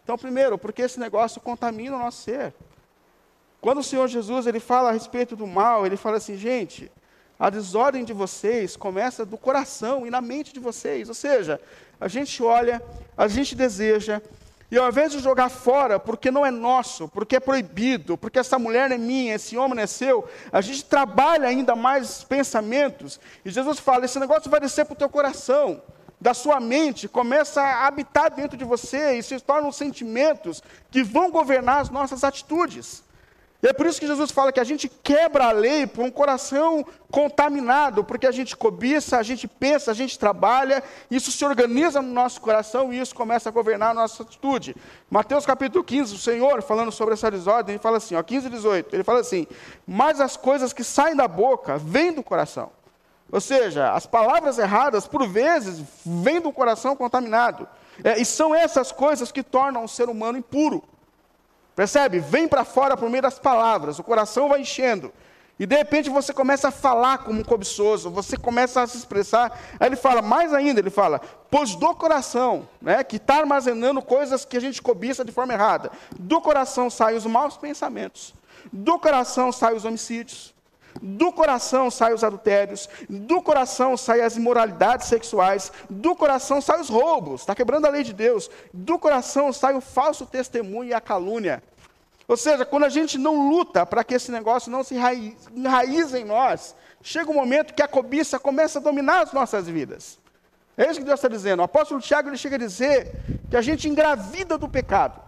Então, 0.02 0.18
primeiro, 0.18 0.58
porque 0.58 0.82
esse 0.82 0.98
negócio 0.98 1.40
contamina 1.40 1.94
o 1.94 2.00
nosso 2.00 2.22
ser. 2.22 2.52
Quando 3.60 3.78
o 3.78 3.82
Senhor 3.84 4.08
Jesus 4.08 4.48
ele 4.48 4.58
fala 4.58 4.88
a 4.88 4.92
respeito 4.92 5.36
do 5.36 5.46
mal, 5.46 5.86
ele 5.86 5.96
fala 5.96 6.16
assim, 6.16 6.36
gente, 6.36 6.90
a 7.38 7.48
desordem 7.48 8.02
de 8.04 8.12
vocês 8.12 8.76
começa 8.76 9.24
do 9.24 9.38
coração 9.38 10.04
e 10.04 10.10
na 10.10 10.20
mente 10.20 10.52
de 10.52 10.58
vocês. 10.58 11.08
Ou 11.08 11.14
seja, 11.14 11.60
a 12.00 12.08
gente 12.08 12.42
olha, 12.42 12.82
a 13.16 13.28
gente 13.28 13.54
deseja, 13.54 14.20
e 14.70 14.78
ao 14.78 14.88
invés 14.88 15.12
de 15.12 15.18
jogar 15.18 15.48
fora, 15.48 15.98
porque 15.98 16.30
não 16.30 16.46
é 16.46 16.50
nosso, 16.50 17.08
porque 17.08 17.36
é 17.36 17.40
proibido, 17.40 18.16
porque 18.16 18.38
essa 18.38 18.58
mulher 18.58 18.88
não 18.88 18.96
é 18.96 18.98
minha, 18.98 19.34
esse 19.34 19.56
homem 19.56 19.74
não 19.74 19.82
é 19.82 19.86
seu, 19.86 20.28
a 20.52 20.60
gente 20.60 20.84
trabalha 20.84 21.48
ainda 21.48 21.74
mais 21.74 22.22
pensamentos. 22.22 23.18
E 23.44 23.50
Jesus 23.50 23.80
fala: 23.80 24.04
esse 24.04 24.20
negócio 24.20 24.50
vai 24.50 24.60
descer 24.60 24.84
para 24.84 24.94
o 24.94 24.96
teu 24.96 25.08
coração, 25.08 25.82
da 26.20 26.34
sua 26.34 26.60
mente, 26.60 27.08
começa 27.08 27.62
a 27.62 27.86
habitar 27.86 28.30
dentro 28.30 28.56
de 28.56 28.64
você 28.64 29.18
e 29.18 29.22
se 29.22 29.40
tornam 29.40 29.72
sentimentos 29.72 30.62
que 30.90 31.02
vão 31.02 31.30
governar 31.30 31.80
as 31.80 31.88
nossas 31.88 32.22
atitudes. 32.22 33.02
E 33.62 33.68
é 33.68 33.72
por 33.72 33.86
isso 33.86 34.00
que 34.00 34.06
Jesus 34.06 34.30
fala 34.30 34.50
que 34.50 34.60
a 34.60 34.64
gente 34.64 34.88
quebra 34.88 35.46
a 35.46 35.52
lei 35.52 35.86
por 35.86 36.02
um 36.04 36.10
coração 36.10 36.84
contaminado, 37.10 38.02
porque 38.02 38.26
a 38.26 38.30
gente 38.30 38.56
cobiça, 38.56 39.18
a 39.18 39.22
gente 39.22 39.46
pensa, 39.46 39.90
a 39.90 39.94
gente 39.94 40.18
trabalha, 40.18 40.82
isso 41.10 41.30
se 41.30 41.44
organiza 41.44 42.00
no 42.00 42.10
nosso 42.10 42.40
coração 42.40 42.92
e 42.92 42.98
isso 42.98 43.14
começa 43.14 43.50
a 43.50 43.52
governar 43.52 43.90
a 43.90 43.94
nossa 43.94 44.22
atitude. 44.22 44.74
Mateus 45.10 45.44
capítulo 45.44 45.84
15, 45.84 46.14
o 46.14 46.18
Senhor, 46.18 46.62
falando 46.62 46.90
sobre 46.90 47.12
essa 47.12 47.30
desordem, 47.30 47.74
ele 47.74 47.82
fala 47.82 47.98
assim, 47.98 48.14
ó, 48.14 48.22
15 48.22 48.46
e 48.46 48.50
18, 48.50 48.96
ele 48.96 49.04
fala 49.04 49.20
assim, 49.20 49.46
mas 49.86 50.20
as 50.20 50.36
coisas 50.38 50.72
que 50.72 50.82
saem 50.82 51.14
da 51.14 51.28
boca 51.28 51.76
vêm 51.76 52.12
do 52.12 52.22
coração. 52.22 52.70
Ou 53.30 53.40
seja, 53.40 53.92
as 53.92 54.06
palavras 54.06 54.58
erradas, 54.58 55.06
por 55.06 55.26
vezes, 55.28 55.82
vêm 56.04 56.40
do 56.40 56.52
coração 56.52 56.96
contaminado. 56.96 57.68
É, 58.02 58.18
e 58.18 58.24
são 58.24 58.54
essas 58.54 58.90
coisas 58.90 59.30
que 59.30 59.42
tornam 59.42 59.84
o 59.84 59.88
ser 59.88 60.08
humano 60.08 60.38
impuro. 60.38 60.82
Percebe? 61.80 62.18
Vem 62.18 62.46
para 62.46 62.62
fora 62.62 62.94
por 62.94 63.08
meio 63.08 63.22
das 63.22 63.38
palavras, 63.38 63.98
o 63.98 64.04
coração 64.04 64.50
vai 64.50 64.60
enchendo. 64.60 65.10
E 65.58 65.64
de 65.64 65.74
repente 65.74 66.10
você 66.10 66.30
começa 66.30 66.68
a 66.68 66.70
falar 66.70 67.24
como 67.24 67.40
um 67.40 67.42
cobiçoso, 67.42 68.10
você 68.10 68.36
começa 68.36 68.82
a 68.82 68.86
se 68.86 68.98
expressar. 68.98 69.58
Aí 69.80 69.88
ele 69.88 69.96
fala, 69.96 70.20
mais 70.20 70.52
ainda, 70.52 70.78
ele 70.78 70.90
fala, 70.90 71.22
pois 71.50 71.74
do 71.74 71.94
coração, 71.94 72.68
né, 72.82 73.02
que 73.02 73.16
está 73.16 73.36
armazenando 73.36 74.02
coisas 74.02 74.44
que 74.44 74.58
a 74.58 74.60
gente 74.60 74.82
cobiça 74.82 75.24
de 75.24 75.32
forma 75.32 75.54
errada, 75.54 75.90
do 76.18 76.38
coração 76.42 76.90
saem 76.90 77.16
os 77.16 77.24
maus 77.24 77.56
pensamentos, 77.56 78.34
do 78.70 78.98
coração 78.98 79.50
saem 79.50 79.78
os 79.78 79.86
homicídios, 79.86 80.52
do 81.00 81.32
coração 81.32 81.90
saem 81.90 82.14
os 82.14 82.24
adultérios, 82.24 82.88
do 83.08 83.40
coração 83.40 83.96
saem 83.96 84.22
as 84.22 84.36
imoralidades 84.36 85.06
sexuais, 85.06 85.72
do 85.88 86.14
coração 86.14 86.60
saem 86.60 86.82
os 86.82 86.90
roubos, 86.90 87.40
está 87.40 87.54
quebrando 87.54 87.86
a 87.86 87.90
lei 87.90 88.02
de 88.02 88.12
Deus, 88.12 88.50
do 88.72 88.98
coração 88.98 89.50
sai 89.50 89.74
o 89.74 89.80
falso 89.80 90.26
testemunho 90.26 90.90
e 90.90 90.94
a 90.94 91.00
calúnia. 91.00 91.62
Ou 92.30 92.36
seja, 92.36 92.64
quando 92.64 92.84
a 92.84 92.88
gente 92.88 93.18
não 93.18 93.48
luta 93.50 93.84
para 93.84 94.04
que 94.04 94.14
esse 94.14 94.30
negócio 94.30 94.70
não 94.70 94.84
se 94.84 94.94
enraize 94.94 96.16
em 96.16 96.24
nós, 96.24 96.76
chega 97.02 97.28
um 97.28 97.34
momento 97.34 97.74
que 97.74 97.82
a 97.82 97.88
cobiça 97.88 98.38
começa 98.38 98.78
a 98.78 98.80
dominar 98.80 99.22
as 99.22 99.32
nossas 99.32 99.66
vidas. 99.66 100.16
É 100.76 100.88
isso 100.88 101.00
que 101.00 101.04
Deus 101.04 101.18
está 101.18 101.26
dizendo. 101.26 101.58
O 101.58 101.64
apóstolo 101.64 102.00
Tiago 102.00 102.28
ele 102.28 102.36
chega 102.36 102.54
a 102.54 102.58
dizer 102.60 103.16
que 103.50 103.56
a 103.56 103.60
gente 103.60 103.88
engravida 103.88 104.56
do 104.56 104.68
pecado. 104.68 105.20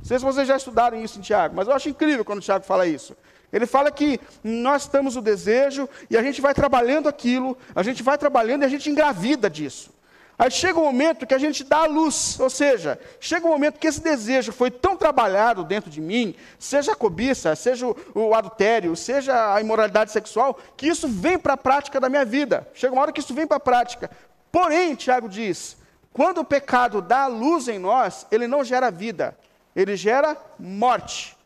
Não 0.00 0.04
sei 0.04 0.18
se 0.18 0.24
vocês 0.26 0.46
já 0.46 0.58
estudaram 0.58 1.02
isso 1.02 1.18
em 1.18 1.22
Tiago, 1.22 1.56
mas 1.56 1.66
eu 1.66 1.72
acho 1.72 1.88
incrível 1.88 2.22
quando 2.26 2.40
o 2.40 2.42
Tiago 2.42 2.66
fala 2.66 2.86
isso. 2.86 3.16
Ele 3.50 3.64
fala 3.64 3.90
que 3.90 4.20
nós 4.44 4.86
temos 4.86 5.16
o 5.16 5.22
desejo 5.22 5.88
e 6.10 6.16
a 6.18 6.22
gente 6.22 6.42
vai 6.42 6.52
trabalhando 6.52 7.08
aquilo, 7.08 7.56
a 7.74 7.82
gente 7.82 8.02
vai 8.02 8.18
trabalhando 8.18 8.64
e 8.64 8.66
a 8.66 8.68
gente 8.68 8.90
engravida 8.90 9.48
disso. 9.48 9.90
Aí 10.38 10.52
chega 10.52 10.78
um 10.78 10.84
momento 10.84 11.26
que 11.26 11.34
a 11.34 11.38
gente 11.38 11.64
dá 11.64 11.78
a 11.78 11.86
luz, 11.86 12.38
ou 12.38 12.48
seja, 12.48 12.96
chega 13.18 13.44
um 13.44 13.50
momento 13.50 13.80
que 13.80 13.88
esse 13.88 14.00
desejo 14.00 14.52
foi 14.52 14.70
tão 14.70 14.96
trabalhado 14.96 15.64
dentro 15.64 15.90
de 15.90 16.00
mim, 16.00 16.32
seja 16.60 16.92
a 16.92 16.96
cobiça, 16.96 17.56
seja 17.56 17.84
o, 18.14 18.32
adultério, 18.32 18.94
seja 18.94 19.54
a 19.54 19.60
imoralidade 19.60 20.12
sexual, 20.12 20.56
que 20.76 20.86
isso 20.86 21.08
vem 21.08 21.36
para 21.36 21.54
a 21.54 21.56
prática 21.56 21.98
da 21.98 22.08
minha 22.08 22.24
vida. 22.24 22.68
Chega 22.72 22.92
uma 22.92 23.02
hora 23.02 23.10
que 23.10 23.18
isso 23.18 23.34
vem 23.34 23.48
para 23.48 23.56
a 23.56 23.60
prática. 23.60 24.08
Porém, 24.52 24.94
Tiago 24.94 25.28
diz, 25.28 25.76
quando 26.12 26.38
o 26.38 26.44
pecado 26.44 27.02
dá 27.02 27.22
a 27.22 27.26
luz 27.26 27.66
em 27.66 27.80
nós, 27.80 28.24
ele 28.30 28.46
não 28.46 28.62
gera 28.62 28.92
vida, 28.92 29.36
ele 29.74 29.96
gera 29.96 30.36
morte. 30.56 31.36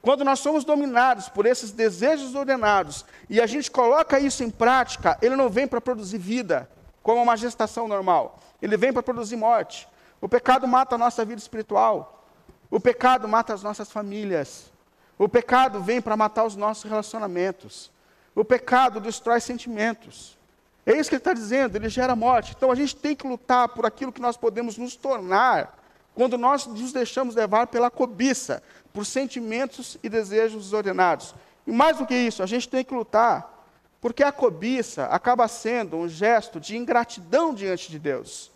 Quando 0.00 0.24
nós 0.24 0.38
somos 0.38 0.64
dominados 0.64 1.28
por 1.28 1.44
esses 1.44 1.72
desejos 1.72 2.34
ordenados 2.34 3.04
e 3.28 3.38
a 3.38 3.46
gente 3.46 3.70
coloca 3.70 4.18
isso 4.18 4.42
em 4.42 4.48
prática, 4.48 5.18
ele 5.20 5.36
não 5.36 5.50
vem 5.50 5.68
para 5.68 5.78
produzir 5.78 6.16
vida, 6.16 6.66
como 7.02 7.22
uma 7.22 7.36
gestação 7.36 7.88
normal. 7.88 8.38
Ele 8.60 8.76
vem 8.76 8.92
para 8.92 9.02
produzir 9.02 9.36
morte. 9.36 9.88
O 10.20 10.28
pecado 10.28 10.66
mata 10.68 10.94
a 10.94 10.98
nossa 10.98 11.24
vida 11.24 11.40
espiritual. 11.40 12.24
O 12.70 12.78
pecado 12.78 13.26
mata 13.26 13.54
as 13.54 13.62
nossas 13.62 13.90
famílias. 13.90 14.70
O 15.18 15.28
pecado 15.28 15.80
vem 15.80 16.00
para 16.00 16.16
matar 16.16 16.44
os 16.44 16.56
nossos 16.56 16.84
relacionamentos. 16.84 17.90
O 18.34 18.44
pecado 18.44 19.00
destrói 19.00 19.40
sentimentos. 19.40 20.38
É 20.86 20.96
isso 20.96 21.10
que 21.10 21.16
ele 21.16 21.20
está 21.20 21.32
dizendo, 21.32 21.76
ele 21.76 21.88
gera 21.88 22.16
morte. 22.16 22.54
Então 22.56 22.70
a 22.70 22.74
gente 22.74 22.96
tem 22.96 23.14
que 23.14 23.26
lutar 23.26 23.68
por 23.68 23.84
aquilo 23.84 24.12
que 24.12 24.20
nós 24.20 24.36
podemos 24.36 24.76
nos 24.78 24.96
tornar 24.96 25.78
quando 26.14 26.36
nós 26.36 26.66
nos 26.66 26.92
deixamos 26.92 27.34
levar 27.34 27.66
pela 27.66 27.90
cobiça, 27.90 28.62
por 28.92 29.06
sentimentos 29.06 29.96
e 30.02 30.08
desejos 30.08 30.64
desordenados. 30.64 31.34
E 31.66 31.72
mais 31.72 31.98
do 31.98 32.06
que 32.06 32.14
isso, 32.14 32.42
a 32.42 32.46
gente 32.46 32.68
tem 32.68 32.84
que 32.84 32.94
lutar, 32.94 33.59
porque 34.00 34.22
a 34.22 34.32
cobiça 34.32 35.06
acaba 35.06 35.46
sendo 35.48 35.96
um 35.96 36.08
gesto 36.08 36.58
de 36.58 36.76
ingratidão 36.76 37.54
diante 37.54 37.90
de 37.90 37.98
Deus. 37.98 38.50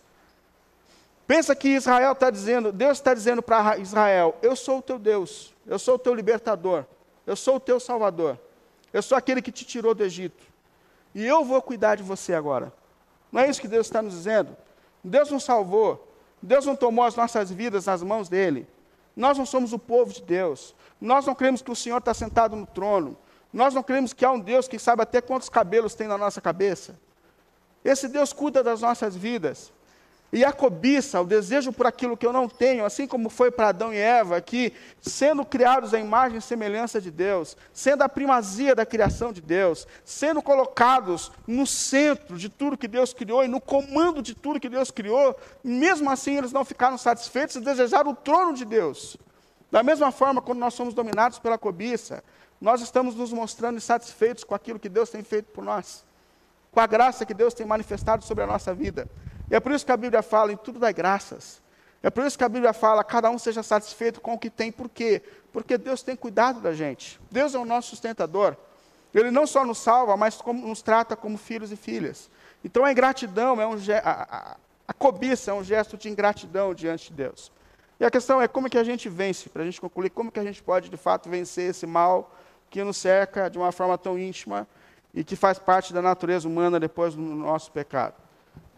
Pensa 1.27 1.55
que 1.55 1.69
Israel 1.69 2.13
está 2.13 2.29
dizendo, 2.29 2.71
Deus 2.71 2.97
está 2.97 3.13
dizendo 3.13 3.41
para 3.41 3.77
Israel: 3.77 4.37
Eu 4.41 4.55
sou 4.55 4.79
o 4.79 4.81
teu 4.81 4.99
Deus, 4.99 5.53
eu 5.65 5.79
sou 5.79 5.95
o 5.95 5.99
teu 5.99 6.13
libertador, 6.13 6.85
eu 7.25 7.35
sou 7.35 7.55
o 7.55 7.59
teu 7.59 7.79
salvador, 7.79 8.39
eu 8.93 9.01
sou 9.01 9.17
aquele 9.17 9.41
que 9.41 9.51
te 9.51 9.65
tirou 9.65 9.93
do 9.93 10.03
Egito, 10.03 10.43
e 11.13 11.25
eu 11.25 11.43
vou 11.43 11.61
cuidar 11.61 11.95
de 11.95 12.03
você 12.03 12.33
agora. 12.33 12.71
Não 13.31 13.41
é 13.41 13.49
isso 13.49 13.61
que 13.61 13.67
Deus 13.67 13.87
está 13.87 14.01
nos 14.01 14.13
dizendo? 14.13 14.55
Deus 15.03 15.29
nos 15.31 15.43
salvou, 15.43 16.07
Deus 16.41 16.65
não 16.65 16.75
tomou 16.75 17.05
as 17.05 17.15
nossas 17.15 17.51
vidas 17.51 17.85
nas 17.85 18.01
mãos 18.01 18.29
dele, 18.29 18.67
nós 19.15 19.37
não 19.37 19.45
somos 19.45 19.73
o 19.73 19.79
povo 19.79 20.13
de 20.13 20.21
Deus. 20.21 20.75
Nós 20.99 21.25
não 21.25 21.35
cremos 21.35 21.61
que 21.61 21.71
o 21.71 21.75
Senhor 21.75 21.97
está 21.97 22.13
sentado 22.13 22.55
no 22.55 22.65
trono. 22.65 23.17
Nós 23.55 23.73
não 23.73 23.81
cremos 23.81 24.11
que 24.11 24.25
há 24.25 24.31
um 24.31 24.39
Deus 24.39 24.67
que 24.67 24.77
sabe 24.77 25.01
até 25.01 25.21
quantos 25.21 25.47
cabelos 25.47 25.95
tem 25.95 26.09
na 26.09 26.17
nossa 26.17 26.41
cabeça. 26.41 26.99
Esse 27.85 28.09
Deus 28.09 28.33
cuida 28.33 28.61
das 28.61 28.81
nossas 28.81 29.15
vidas. 29.15 29.71
E 30.33 30.43
a 30.43 30.51
cobiça, 30.51 31.21
o 31.21 31.25
desejo 31.25 31.71
por 31.71 31.87
aquilo 31.87 32.17
que 32.17 32.25
eu 32.25 32.33
não 32.33 32.49
tenho, 32.49 32.83
assim 32.83 33.07
como 33.07 33.29
foi 33.29 33.49
para 33.49 33.69
Adão 33.69 33.93
e 33.93 33.97
Eva, 33.97 34.41
que 34.41 34.73
sendo 34.99 35.45
criados 35.45 35.93
à 35.93 35.99
imagem 35.99 36.39
e 36.39 36.41
semelhança 36.41 36.99
de 36.99 37.09
Deus, 37.09 37.55
sendo 37.71 38.01
a 38.01 38.09
primazia 38.09 38.75
da 38.75 38.85
criação 38.85 39.31
de 39.31 39.39
Deus, 39.39 39.87
sendo 40.03 40.41
colocados 40.41 41.31
no 41.47 41.65
centro 41.65 42.37
de 42.37 42.49
tudo 42.49 42.77
que 42.77 42.89
Deus 42.89 43.13
criou 43.13 43.41
e 43.45 43.47
no 43.47 43.61
comando 43.61 44.21
de 44.21 44.35
tudo 44.35 44.59
que 44.59 44.67
Deus 44.67 44.91
criou, 44.91 45.33
mesmo 45.63 46.11
assim 46.11 46.35
eles 46.35 46.51
não 46.51 46.65
ficaram 46.65 46.97
satisfeitos 46.97 47.55
e 47.55 47.61
desejaram 47.61 48.11
o 48.11 48.15
trono 48.15 48.51
de 48.51 48.65
Deus. 48.65 49.15
Da 49.71 49.81
mesma 49.81 50.11
forma, 50.11 50.41
quando 50.41 50.59
nós 50.59 50.73
somos 50.73 50.93
dominados 50.93 51.39
pela 51.39 51.57
cobiça, 51.57 52.21
nós 52.65 52.81
estamos 52.81 53.13
nos 53.13 53.31
mostrando 53.31 53.77
insatisfeitos 53.77 54.43
com 54.43 54.55
aquilo 54.55 54.79
que 54.79 54.89
Deus 54.89 55.11
tem 55.11 55.21
feito 55.21 55.51
por 55.51 55.63
nós, 55.63 56.03
com 56.71 56.79
a 56.79 56.87
graça 56.87 57.23
que 57.23 57.33
Deus 57.35 57.53
tem 57.53 57.63
manifestado 57.63 58.25
sobre 58.25 58.43
a 58.43 58.47
nossa 58.47 58.73
vida. 58.73 59.07
E 59.51 59.55
é 59.55 59.59
por 59.59 59.71
isso 59.71 59.85
que 59.85 59.91
a 59.91 59.97
Bíblia 59.97 60.23
fala 60.23 60.51
em 60.51 60.57
tudo 60.57 60.79
dai 60.79 60.91
graças. 60.91 61.61
É 62.01 62.09
por 62.09 62.25
isso 62.25 62.35
que 62.35 62.43
a 62.43 62.49
Bíblia 62.49 62.73
fala, 62.73 63.03
cada 63.03 63.29
um 63.29 63.37
seja 63.37 63.61
satisfeito 63.61 64.19
com 64.19 64.33
o 64.33 64.39
que 64.39 64.49
tem. 64.49 64.71
Por 64.71 64.89
quê? 64.89 65.21
Porque 65.53 65.77
Deus 65.77 66.01
tem 66.01 66.15
cuidado 66.15 66.59
da 66.59 66.73
gente. 66.73 67.21
Deus 67.29 67.53
é 67.53 67.59
o 67.59 67.65
nosso 67.65 67.89
sustentador. 67.89 68.57
Ele 69.13 69.29
não 69.29 69.45
só 69.45 69.63
nos 69.63 69.77
salva, 69.77 70.17
mas 70.17 70.37
como, 70.37 70.67
nos 70.67 70.81
trata 70.81 71.15
como 71.15 71.37
filhos 71.37 71.71
e 71.71 71.75
filhas. 71.75 72.31
Então 72.63 72.83
a 72.83 72.91
ingratidão 72.91 73.61
é 73.61 73.67
um 73.67 73.73
a, 73.73 74.09
a, 74.09 74.57
a 74.87 74.93
cobiça 74.93 75.51
é 75.51 75.53
um 75.53 75.63
gesto 75.63 75.97
de 75.97 76.09
ingratidão 76.09 76.73
diante 76.73 77.09
de 77.09 77.13
Deus. 77.13 77.51
E 77.99 78.05
a 78.05 78.09
questão 78.09 78.41
é 78.41 78.47
como 78.47 78.71
que 78.71 78.77
a 78.79 78.83
gente 78.83 79.07
vence, 79.07 79.49
para 79.49 79.61
a 79.61 79.65
gente 79.65 79.79
concluir, 79.79 80.09
como 80.09 80.31
que 80.31 80.39
a 80.39 80.43
gente 80.43 80.63
pode 80.63 80.89
de 80.89 80.97
fato 80.97 81.29
vencer 81.29 81.69
esse 81.69 81.85
mal 81.85 82.35
que 82.69 82.83
nos 82.83 82.97
cerca 82.97 83.49
de 83.49 83.57
uma 83.57 83.71
forma 83.71 83.97
tão 83.97 84.17
íntima 84.17 84.67
e 85.13 85.23
que 85.23 85.35
faz 85.35 85.57
parte 85.57 85.93
da 85.93 86.01
natureza 86.01 86.47
humana 86.47 86.79
depois 86.79 87.15
do 87.15 87.21
nosso 87.21 87.71
pecado. 87.71 88.15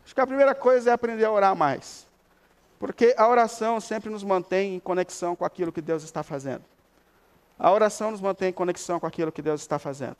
Acho 0.05 0.13
que 0.13 0.21
a 0.21 0.27
primeira 0.27 0.53
coisa 0.53 0.91
é 0.91 0.93
aprender 0.93 1.25
a 1.25 1.31
orar 1.31 1.55
mais. 1.55 2.07
Porque 2.79 3.15
a 3.17 3.27
oração 3.27 3.79
sempre 3.81 4.09
nos 4.09 4.23
mantém 4.23 4.75
em 4.75 4.79
conexão 4.79 5.35
com 5.35 5.43
aquilo 5.43 5.71
que 5.71 5.81
Deus 5.81 6.03
está 6.03 6.21
fazendo. 6.21 6.63
A 7.57 7.71
oração 7.71 8.11
nos 8.11 8.21
mantém 8.21 8.49
em 8.49 8.53
conexão 8.53 8.99
com 8.99 9.07
aquilo 9.07 9.31
que 9.31 9.41
Deus 9.41 9.61
está 9.61 9.79
fazendo. 9.79 10.17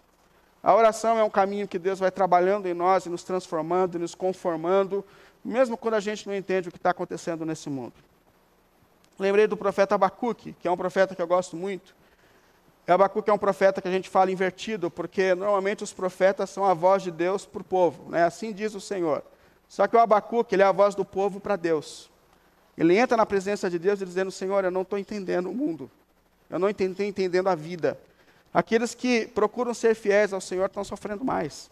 A 0.63 0.73
oração 0.73 1.17
é 1.19 1.23
um 1.23 1.30
caminho 1.30 1.67
que 1.67 1.77
Deus 1.77 1.99
vai 1.99 2.10
trabalhando 2.10 2.65
em 2.65 2.73
nós 2.73 3.06
e 3.06 3.10
nos 3.10 3.23
transformando 3.23 3.95
e 3.95 3.99
nos 3.99 4.15
conformando, 4.15 5.06
mesmo 5.45 5.77
quando 5.77 5.93
a 5.93 5.99
gente 5.99 6.27
não 6.27 6.36
entende 6.36 6.67
o 6.67 6.71
que 6.71 6.77
está 6.77 6.89
acontecendo 6.89 7.45
nesse 7.45 7.69
mundo. 7.69 7.93
Lembrei 9.19 9.47
do 9.47 9.56
profeta 9.56 9.95
Abacuque, 9.95 10.53
que 10.60 10.67
é 10.67 10.71
um 10.71 10.77
profeta 10.77 11.15
que 11.15 11.21
eu 11.21 11.27
gosto 11.27 11.56
muito. 11.56 11.95
Abacuque 12.93 13.30
é 13.30 13.34
um 13.34 13.38
profeta 13.38 13.82
que 13.82 13.88
a 13.88 13.91
gente 13.91 14.10
fala 14.10 14.32
invertido, 14.32 14.89
porque 14.89 15.36
normalmente 15.36 15.84
os 15.84 15.91
profetas 15.91 16.50
são 16.50 16.63
a 16.63 16.73
voz 16.73 17.04
de 17.04 17.12
Deus 17.12 17.45
para 17.45 17.62
o 17.62 17.65
povo. 17.65 18.10
Né? 18.10 18.23
Assim 18.23 18.54
diz 18.54 18.73
o 18.76 18.80
Senhor. 18.80 19.21
Só 19.67 19.88
que 19.88 19.95
o 19.95 20.00
Abacuque, 20.00 20.56
ele 20.56 20.63
é 20.63 20.65
a 20.65 20.71
voz 20.71 20.95
do 20.95 21.04
povo 21.04 21.39
para 21.39 21.58
Deus. 21.58 22.10
Ele 22.78 22.97
entra 22.97 23.17
na 23.17 23.26
presença 23.26 23.69
de 23.69 23.78
Deus 23.78 24.00
dizendo, 24.00 24.32
Senhor, 24.32 24.63
eu 24.63 24.71
não 24.71 24.84
estou 24.84 24.97
entendendo 24.97 25.50
o 25.50 25.54
mundo. 25.54 25.91
Eu 26.50 26.60
não 26.60 26.69
estou 26.69 27.06
entendendo 27.06 27.47
a 27.47 27.56
vida. 27.56 28.00
Aqueles 28.54 28.95
que 28.95 29.28
procuram 29.28 29.73
ser 29.73 29.93
fiéis 29.93 30.32
ao 30.32 30.39
Senhor 30.39 30.67
estão 30.67 30.84
sofrendo 30.84 31.26
mais. 31.26 31.69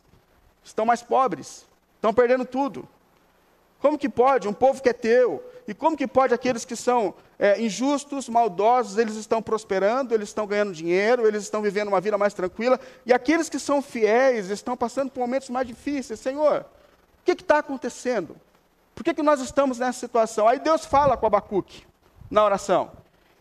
Estão 0.63 0.85
mais 0.85 1.01
pobres. 1.01 1.65
Estão 1.95 2.13
perdendo 2.13 2.43
tudo. 2.43 2.87
Como 3.79 3.97
que 3.97 4.09
pode 4.09 4.47
um 4.47 4.53
povo 4.53 4.81
que 4.81 4.89
é 4.89 4.93
teu? 4.93 5.43
E 5.67 5.73
como 5.73 5.97
que 5.97 6.07
pode 6.07 6.33
aqueles 6.33 6.65
que 6.65 6.75
são 6.75 7.13
é, 7.37 7.59
injustos, 7.61 8.29
maldosos, 8.29 8.97
eles 8.97 9.15
estão 9.15 9.41
prosperando, 9.41 10.13
eles 10.13 10.29
estão 10.29 10.47
ganhando 10.47 10.73
dinheiro, 10.73 11.27
eles 11.27 11.43
estão 11.43 11.61
vivendo 11.61 11.89
uma 11.89 12.01
vida 12.01 12.17
mais 12.17 12.33
tranquila, 12.33 12.79
e 13.05 13.13
aqueles 13.13 13.49
que 13.49 13.59
são 13.59 13.81
fiéis 13.81 14.49
estão 14.49 14.75
passando 14.77 15.11
por 15.11 15.19
momentos 15.19 15.49
mais 15.49 15.67
difíceis. 15.67 16.19
Senhor, 16.19 16.65
que 17.25 17.31
está 17.31 17.57
acontecendo? 17.57 18.37
Por 18.93 19.03
que, 19.03 19.13
que 19.13 19.23
nós 19.23 19.41
estamos 19.41 19.79
nessa 19.79 19.99
situação? 19.99 20.47
Aí 20.47 20.59
Deus 20.59 20.85
fala 20.85 21.17
com 21.17 21.25
Abacuque 21.25 21.85
na 22.29 22.45
oração. 22.45 22.91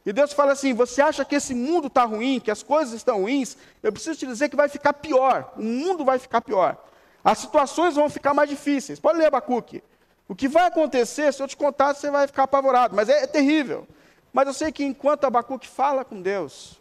E 0.05 0.13
Deus 0.13 0.33
fala 0.33 0.53
assim: 0.53 0.75
Você 0.75 1.01
acha 1.01 1.25
que 1.25 1.37
esse 1.37 1.55
mundo 1.55 1.87
está 1.87 2.05
ruim, 2.05 2.41
que 2.41 2.51
as 2.51 2.63
coisas 2.63 2.95
estão 2.95 3.21
ruins? 3.21 3.57
Eu 3.83 3.93
preciso 3.93 4.19
te 4.19 4.27
dizer 4.27 4.49
que 4.49 4.57
vai 4.57 4.69
ficar 4.69 4.95
pior. 4.95 5.53
O 5.57 5.63
mundo 5.63 6.05
vai 6.05 6.19
ficar 6.19 6.41
pior. 6.41 6.77
As 7.23 7.39
situações 7.39 7.95
vão 7.95 8.11
ficar 8.11 8.35
mais 8.35 8.51
difíceis. 8.51 8.99
Pode 8.99 9.19
ler 9.19 9.27
Abacuque. 9.27 9.83
O 10.29 10.35
que 10.35 10.49
vai 10.49 10.67
acontecer, 10.67 11.33
se 11.33 11.43
eu 11.43 11.49
te 11.49 11.57
contar, 11.57 11.95
você 11.95 12.11
vai 12.11 12.27
ficar 12.27 12.45
apavorado. 12.45 12.97
Mas 12.97 13.09
é, 13.09 13.25
é 13.25 13.27
terrível. 13.27 13.87
Mas 14.33 14.47
eu 14.47 14.55
sei 14.55 14.73
que 14.73 14.85
enquanto 14.85 15.25
Abacuque 15.25 15.69
fala 15.69 16.05
com 16.05 16.21
Deus, 16.21 16.81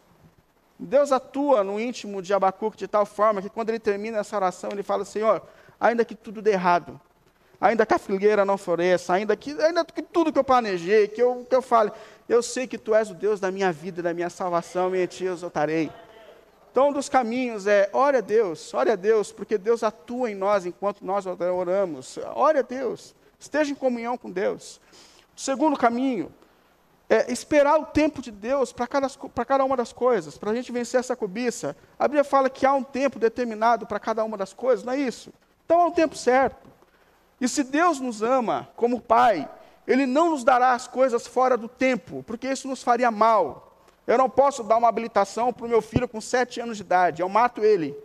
Deus 0.78 1.12
atua 1.12 1.62
no 1.62 1.78
íntimo 1.78 2.20
de 2.20 2.34
Abacuque 2.34 2.76
de 2.76 2.88
tal 2.88 3.06
forma 3.06 3.40
que 3.40 3.48
quando 3.48 3.68
ele 3.68 3.78
termina 3.78 4.18
essa 4.18 4.34
oração, 4.34 4.70
ele 4.72 4.82
fala: 4.82 5.04
Senhor, 5.04 5.42
ainda 5.78 6.04
que 6.04 6.14
tudo 6.14 6.42
dê 6.42 6.52
errado, 6.52 7.00
ainda 7.60 7.86
que 7.86 7.94
a 7.94 7.98
figueira 7.98 8.44
não 8.44 8.58
floresça, 8.58 9.12
ainda 9.12 9.36
que, 9.36 9.52
ainda 9.62 9.84
que 9.84 10.02
tudo 10.02 10.32
que 10.32 10.38
eu 10.38 10.44
planejei, 10.44 11.06
que 11.06 11.22
eu, 11.22 11.46
que 11.48 11.54
eu 11.54 11.62
fale, 11.62 11.92
eu 12.28 12.42
sei 12.42 12.66
que 12.66 12.76
Tu 12.76 12.94
és 12.94 13.10
o 13.10 13.14
Deus 13.14 13.38
da 13.38 13.50
minha 13.50 13.70
vida, 13.70 14.02
da 14.02 14.12
minha 14.12 14.30
salvação, 14.30 14.94
e 14.96 15.02
em 15.02 15.06
Ti 15.06 15.24
eu 15.24 15.34
exaltarei. 15.34 15.92
Então, 16.72 16.88
um 16.88 16.92
dos 16.92 17.08
caminhos 17.08 17.68
é, 17.68 17.88
ore 17.92 18.16
a 18.16 18.20
Deus, 18.20 18.74
ore 18.74 18.90
a 18.90 18.96
Deus, 18.96 19.30
porque 19.30 19.56
Deus 19.56 19.84
atua 19.84 20.28
em 20.28 20.34
nós 20.34 20.66
enquanto 20.66 21.02
nós 21.02 21.24
oramos. 21.24 22.18
Ore 22.34 22.58
a 22.58 22.62
Deus, 22.62 23.14
esteja 23.44 23.70
em 23.70 23.74
comunhão 23.74 24.16
com 24.16 24.30
Deus. 24.30 24.80
O 25.36 25.40
segundo 25.40 25.76
caminho 25.76 26.32
é 27.08 27.30
esperar 27.30 27.78
o 27.78 27.86
tempo 27.86 28.22
de 28.22 28.30
Deus 28.30 28.72
para 28.72 28.86
cada, 28.86 29.08
cada 29.46 29.64
uma 29.64 29.76
das 29.76 29.92
coisas, 29.92 30.38
para 30.38 30.50
a 30.50 30.54
gente 30.54 30.72
vencer 30.72 31.00
essa 31.00 31.14
cobiça. 31.14 31.76
A 31.98 32.08
Bíblia 32.08 32.24
fala 32.24 32.48
que 32.48 32.64
há 32.66 32.72
um 32.72 32.82
tempo 32.82 33.18
determinado 33.18 33.86
para 33.86 34.00
cada 34.00 34.24
uma 34.24 34.36
das 34.36 34.52
coisas, 34.52 34.84
não 34.84 34.92
é 34.92 34.98
isso? 34.98 35.32
Então 35.64 35.80
há 35.80 35.86
um 35.86 35.92
tempo 35.92 36.16
certo. 36.16 36.68
E 37.40 37.48
se 37.48 37.62
Deus 37.62 38.00
nos 38.00 38.22
ama 38.22 38.68
como 38.76 39.00
Pai, 39.00 39.48
Ele 39.86 40.06
não 40.06 40.30
nos 40.30 40.44
dará 40.44 40.72
as 40.72 40.88
coisas 40.88 41.26
fora 41.26 41.56
do 41.56 41.68
tempo, 41.68 42.22
porque 42.26 42.48
isso 42.48 42.66
nos 42.66 42.82
faria 42.82 43.10
mal. 43.10 43.76
Eu 44.06 44.18
não 44.18 44.28
posso 44.28 44.62
dar 44.62 44.76
uma 44.76 44.88
habilitação 44.88 45.52
para 45.52 45.66
o 45.66 45.68
meu 45.68 45.82
filho 45.82 46.08
com 46.08 46.20
sete 46.20 46.60
anos 46.60 46.76
de 46.76 46.82
idade, 46.82 47.22
eu 47.22 47.28
mato 47.28 47.62
ele. 47.62 47.96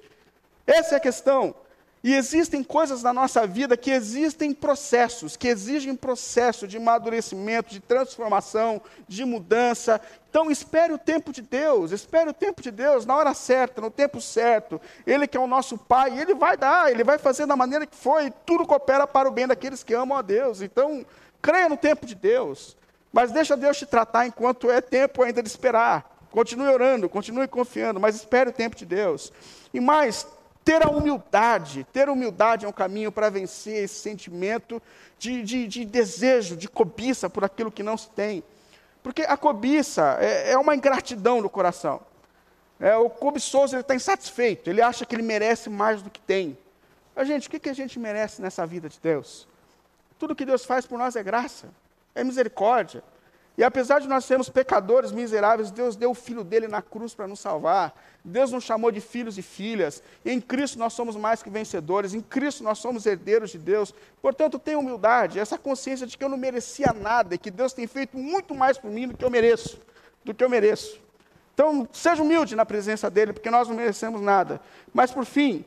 Essa 0.68 0.96
é 0.96 0.98
a 0.98 1.02
questão. 1.02 1.56
E 2.02 2.16
existem 2.16 2.64
coisas 2.64 3.04
na 3.04 3.12
nossa 3.12 3.46
vida 3.46 3.76
que 3.76 3.92
existem 3.92 4.54
processos, 4.54 5.36
que 5.36 5.50
exigem 5.50 5.96
processo 5.96 6.66
de 6.66 6.78
amadurecimento, 6.78 7.72
de 7.72 7.82
transformação, 7.82 8.82
de 9.06 9.26
mudança. 9.26 10.00
Então, 10.30 10.50
espere 10.50 10.94
o 10.94 10.98
tempo 10.98 11.34
de 11.34 11.42
Deus, 11.42 11.92
espere 11.92 12.30
o 12.30 12.34
tempo 12.34 12.62
de 12.62 12.72
Deus 12.72 13.06
na 13.06 13.18
hora 13.18 13.34
certa, 13.34 13.82
no 13.82 13.92
tempo 13.92 14.22
certo. 14.22 14.80
Ele 15.06 15.28
que 15.28 15.36
é 15.36 15.40
o 15.40 15.48
nosso 15.48 15.78
Pai, 15.78 16.18
Ele 16.18 16.34
vai 16.34 16.56
dar, 16.56 16.90
Ele 16.90 17.04
vai 17.04 17.18
fazer 17.18 17.46
da 17.46 17.58
maneira 17.58 17.86
que 17.86 17.98
foi, 17.98 18.32
tudo 18.46 18.66
coopera 18.66 19.06
para 19.06 19.28
o 19.28 19.32
bem 19.32 19.48
daqueles 19.48 19.84
que 19.84 19.94
amam 19.94 20.18
a 20.18 20.22
Deus. 20.22 20.62
Então, 20.62 21.06
creia 21.42 21.68
no 21.68 21.76
tempo 21.76 22.06
de 22.06 22.16
Deus, 22.16 22.78
mas 23.12 23.32
deixa 23.32 23.58
Deus 23.58 23.78
te 23.78 23.86
tratar 23.86 24.26
enquanto 24.26 24.72
é 24.72 24.80
tempo 24.80 25.22
ainda 25.22 25.44
de 25.44 25.50
esperar. 25.50 26.18
Continue 26.32 26.70
orando, 26.70 27.10
continue 27.10 27.48
confiando, 27.48 28.00
mas 28.00 28.16
espere 28.16 28.52
o 28.52 28.54
tempo 28.54 28.76
de 28.76 28.86
Deus. 28.86 29.34
E 29.74 29.80
mais, 29.80 30.26
ter 30.64 30.84
a 30.86 30.90
humildade, 30.90 31.86
ter 31.92 32.10
humildade 32.10 32.66
é 32.66 32.70
um 32.70 32.74
caminho 32.74 33.12
para 33.12 33.30
vencer 33.30 33.84
esse 33.84 33.96
sentimento 33.96 34.82
de, 35.18 35.42
de, 35.42 35.68
de, 35.68 35.86
desejo, 35.86 36.56
de 36.56 36.68
cobiça 36.68 37.30
por 37.30 37.44
aquilo 37.44 37.72
que 37.72 37.84
não 37.84 37.98
se 37.98 38.10
tem. 38.10 38.44
Porque 39.02 39.24
a 39.24 39.38
cobiça 39.38 40.18
é, 40.20 40.52
é 40.52 40.58
uma 40.58 40.76
ingratidão 40.76 41.42
no 41.42 41.50
coração. 41.50 42.02
É, 42.80 42.96
o 42.96 43.10
cobiçoso 43.10 43.78
está 43.78 43.94
insatisfeito, 43.94 44.70
ele 44.70 44.82
acha 44.82 45.06
que 45.06 45.14
ele 45.14 45.24
merece 45.24 45.70
mais 45.70 46.02
do 46.02 46.10
que 46.10 46.20
tem. 46.22 46.58
Mas, 47.16 47.28
gente, 47.28 47.48
o 47.48 47.52
que, 47.52 47.60
que 47.60 47.70
a 47.70 47.74
gente 47.74 48.00
merece 48.00 48.42
nessa 48.42 48.66
vida 48.66 48.88
de 48.88 49.00
Deus? 49.02 49.48
Tudo 50.18 50.36
que 50.36 50.46
Deus 50.46 50.64
faz 50.64 50.86
por 50.86 50.98
nós 50.98 51.16
é 51.16 51.24
graça, 51.24 51.68
é 52.16 52.24
misericórdia. 52.24 53.04
E 53.60 53.64
apesar 53.64 54.00
de 54.00 54.08
nós 54.08 54.24
sermos 54.24 54.48
pecadores 54.48 55.12
miseráveis, 55.12 55.70
Deus 55.70 55.98
deu 55.98 56.12
o 56.12 56.14
Filho 56.14 56.46
dele 56.46 56.66
na 56.66 56.82
cruz 56.82 57.14
para 57.14 57.28
nos 57.28 57.42
salvar. 57.42 57.94
Deus 58.24 58.54
nos 58.54 58.64
chamou 58.64 58.90
de 58.90 59.02
filhos 59.02 59.38
e 59.38 59.42
filhas. 59.42 60.02
Em 60.26 60.40
Cristo 60.40 60.80
nós 60.80 60.94
somos 60.94 61.18
mais 61.18 61.44
que 61.44 61.50
vencedores. 61.50 62.14
Em 62.14 62.22
Cristo 62.22 62.64
nós 62.64 62.78
somos 62.78 63.06
herdeiros 63.06 63.50
de 63.50 63.58
Deus. 63.58 63.94
Portanto, 64.22 64.58
tenha 64.58 64.80
humildade, 64.80 65.40
essa 65.42 65.58
consciência 65.58 66.08
de 66.08 66.18
que 66.18 66.24
eu 66.24 66.30
não 66.30 66.38
merecia 66.38 66.94
nada 66.94 67.36
e 67.36 67.38
que 67.38 67.52
Deus 67.52 67.74
tem 67.74 67.86
feito 67.86 68.16
muito 68.16 68.56
mais 68.56 68.78
por 68.78 68.90
mim 68.90 69.10
do 69.10 69.18
que 69.18 69.26
eu 69.26 69.30
mereço. 69.30 69.78
Do 70.24 70.34
que 70.34 70.42
eu 70.42 70.50
mereço. 70.50 70.98
Então, 71.54 71.86
seja 71.92 72.24
humilde 72.24 72.56
na 72.56 72.66
presença 72.66 73.10
dele, 73.10 73.34
porque 73.34 73.52
nós 73.52 73.68
não 73.68 73.76
merecemos 73.76 74.22
nada. 74.22 74.62
Mas, 74.94 75.12
por 75.12 75.26
fim, 75.26 75.66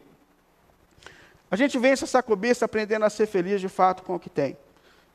a 1.51 1.57
gente 1.57 1.79
vence 1.79 2.05
essa 2.05 2.23
cobiça 2.23 2.65
aprendendo 2.65 3.05
a 3.05 3.11
ser 3.11 3.27
feliz 3.27 3.61
de 3.61 3.69
fato 3.69 4.03
com 4.03 4.15
o 4.15 4.19
que 4.19 4.31
tem. 4.31 4.57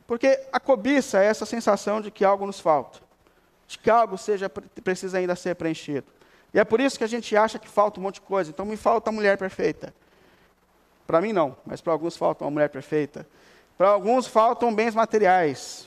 Porque 0.07 0.39
a 0.53 0.59
cobiça 0.59 1.21
é 1.21 1.25
essa 1.25 1.45
sensação 1.45 1.99
de 1.99 2.09
que 2.09 2.23
algo 2.23 2.45
nos 2.45 2.61
falta, 2.61 2.99
de 3.67 3.77
que 3.77 3.89
algo 3.89 4.17
seja, 4.17 4.49
precisa 4.49 5.17
ainda 5.17 5.35
ser 5.35 5.55
preenchido. 5.55 6.07
E 6.53 6.59
é 6.59 6.63
por 6.63 6.79
isso 6.79 6.97
que 6.97 7.03
a 7.03 7.07
gente 7.07 7.35
acha 7.35 7.59
que 7.59 7.67
falta 7.67 7.99
um 7.99 8.03
monte 8.03 8.15
de 8.15 8.21
coisa. 8.21 8.49
Então 8.49 8.65
me 8.65 8.77
falta 8.77 9.09
a 9.09 9.13
mulher 9.13 9.37
perfeita. 9.37 9.93
Para 11.05 11.19
mim 11.19 11.33
não, 11.33 11.57
mas 11.65 11.81
para 11.81 11.91
alguns 11.91 12.15
falta 12.15 12.45
uma 12.45 12.51
mulher 12.51 12.69
perfeita. 12.69 13.27
Para 13.77 13.89
alguns 13.89 14.25
faltam 14.25 14.73
bens 14.73 14.95
materiais. 14.95 15.85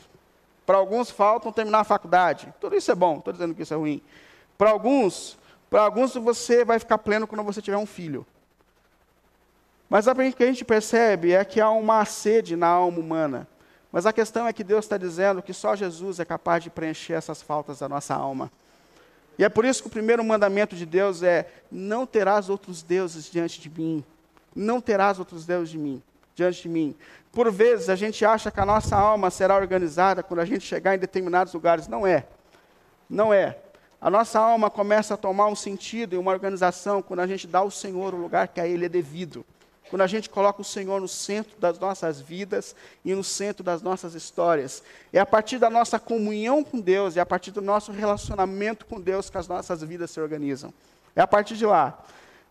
Para 0.67 0.77
alguns 0.77 1.11
faltam 1.11 1.51
terminar 1.51 1.81
a 1.81 1.85
faculdade. 1.85 2.53
Tudo 2.61 2.77
isso 2.77 2.93
é 2.93 2.95
bom, 2.95 3.19
estou 3.19 3.33
dizendo 3.33 3.55
que 3.55 3.63
isso 3.63 3.73
é 3.73 3.77
ruim. 3.77 4.03
Para 4.59 4.71
alguns, 4.71 5.39
para 5.71 5.83
alguns 5.83 6.15
você 6.15 6.63
vai 6.63 6.79
ficar 6.79 6.99
pleno 6.99 7.27
quando 7.27 7.43
você 7.43 7.63
tiver 7.63 7.79
um 7.79 7.87
filho. 7.87 8.27
Mas 9.89 10.07
o 10.07 10.15
que 10.15 10.45
a 10.45 10.47
gente 10.47 10.65
percebe 10.65 11.33
é 11.33 11.45
que 11.45 11.61
há 11.61 11.71
uma 11.71 12.05
sede 12.05 12.55
na 12.55 12.69
alma 12.69 13.01
humana 13.01 13.49
Mas 13.93 14.07
a 14.07 14.13
questão 14.13 14.47
é 14.47 14.53
que 14.53 14.63
Deus 14.63 14.85
está 14.85 14.97
dizendo 14.97 15.43
que 15.43 15.53
só 15.53 15.75
Jesus 15.75 16.21
é 16.21 16.25
capaz 16.25 16.63
de 16.63 16.71
preencher 16.71 17.15
essas 17.15 17.43
faltas 17.43 17.81
da 17.81 17.89
nossa 17.89 18.15
alma. 18.15 18.51
E 19.39 19.45
é 19.45 19.49
por 19.49 19.65
isso 19.65 19.83
que 19.83 19.89
o 19.89 19.91
primeiro 19.91 20.23
mandamento 20.23 20.77
de 20.77 20.87
Deus 20.87 21.23
é: 21.23 21.51
não 21.71 22.07
terás 22.07 22.49
outros 22.49 22.83
deuses 22.83 23.31
diante 23.31 23.61
de 23.61 23.71
mim. 23.71 24.05
Não 24.55 24.81
terás 24.81 25.19
outros 25.19 25.47
deuses 25.47 25.71
de 25.71 25.79
mim, 25.79 26.03
diante 26.35 26.63
de 26.63 26.69
mim. 26.69 26.95
Por 27.33 27.51
vezes 27.51 27.89
a 27.89 27.97
gente 27.97 28.25
acha 28.25 28.51
que 28.51 28.61
a 28.61 28.67
nossa 28.67 28.97
alma 28.97 29.31
será 29.31 29.57
organizada 29.57 30.23
quando 30.23 30.41
a 30.41 30.45
gente 30.45 30.65
chegar 30.65 30.95
em 30.95 30.99
determinados 30.99 31.55
lugares. 31.55 31.87
Não 31.87 32.07
é. 32.07 32.27
Não 33.09 33.33
é. 33.33 33.59
A 34.01 34.11
nossa 34.11 34.41
alma 34.41 34.71
começa 34.71 35.15
a 35.15 35.17
tomar 35.17 35.47
um 35.47 35.55
sentido 35.55 36.15
e 36.15 36.19
uma 36.19 36.33
organização 36.33 37.03
quando 37.03 37.21
a 37.21 37.27
gente 37.27 37.47
dá 37.47 37.61
ao 37.61 37.71
Senhor 37.71 38.15
o 38.15 38.17
lugar 38.17 38.49
que 38.49 38.61
a 38.61 38.67
Ele 38.67 38.87
é 38.87 38.89
devido. 38.89 39.45
Quando 39.91 40.03
a 40.03 40.07
gente 40.07 40.31
coloca 40.31 40.63
o 40.63 40.65
Senhor 40.65 41.01
no 41.01 41.09
centro 41.09 41.59
das 41.59 41.77
nossas 41.79 42.21
vidas 42.21 42.77
e 43.05 43.13
no 43.13 43.25
centro 43.25 43.65
das 43.65 43.83
nossas 43.83 44.15
histórias. 44.15 44.85
É 45.13 45.19
a 45.19 45.27
partir 45.27 45.59
da 45.59 45.69
nossa 45.69 45.99
comunhão 45.99 46.63
com 46.63 46.81
Deus, 46.81 47.17
é 47.17 47.21
a 47.21 47.27
partir 47.27 47.51
do 47.51 47.61
nosso 47.61 47.91
relacionamento 47.91 48.87
com 48.87 49.01
Deus 49.01 49.29
que 49.29 49.37
as 49.37 49.49
nossas 49.49 49.83
vidas 49.83 50.13
se 50.13 50.21
organizam. 50.21 50.73
É 51.17 51.21
a 51.21 51.27
partir 51.27 51.57
de 51.57 51.67
lá. 51.67 51.99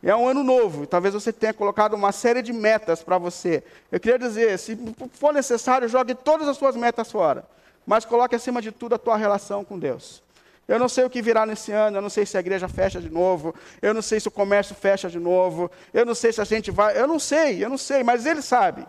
É 0.04 0.13
um 0.15 0.28
ano 0.28 0.43
novo, 0.43 0.86
talvez 0.86 1.13
você 1.13 1.32
tenha 1.32 1.54
colocado 1.54 1.93
uma 1.93 2.12
série 2.12 2.41
de 2.41 2.52
metas 2.54 3.02
para 3.04 3.17
você. 3.17 3.63
Eu 3.91 3.99
queria 3.99 4.19
dizer, 4.19 4.60
se 4.60 4.78
for 5.13 5.34
necessário, 5.34 5.89
jogue 5.89 6.15
todas 6.15 6.47
as 6.47 6.58
suas 6.58 6.75
metas 6.75 7.12
fora, 7.12 7.45
mas 7.86 8.06
coloque 8.06 8.36
acima 8.36 8.62
de 8.62 8.71
tudo 8.71 8.95
a 8.95 8.97
tua 8.97 9.17
relação 9.17 9.63
com 9.63 9.80
Deus. 9.80 10.21
Eu 10.69 10.77
não 10.77 10.88
sei 10.88 11.03
o 11.03 11.10
que 11.10 11.19
virá 11.19 11.47
nesse 11.47 11.71
ano, 11.71 11.97
eu 11.97 12.01
não 12.01 12.12
sei 12.12 12.27
se 12.27 12.38
a 12.38 12.39
igreja 12.39 12.67
fecha 12.67 13.01
de 13.01 13.10
novo, 13.10 13.55
eu 13.82 13.91
não 13.91 14.03
sei 14.03 14.19
se 14.19 14.27
o 14.27 14.32
comércio 14.32 14.75
fecha 14.75 15.10
de 15.10 15.17
novo, 15.17 15.71
eu 15.91 16.05
não 16.05 16.13
sei 16.13 16.32
se 16.32 16.39
a 16.39 16.43
gente 16.43 16.69
vai, 16.69 16.95
eu 16.95 17.08
não 17.08 17.17
sei, 17.17 17.65
eu 17.65 17.69
não 17.69 17.77
sei, 17.77 18.03
mas 18.03 18.23
Ele 18.27 18.39
sabe. 18.43 18.86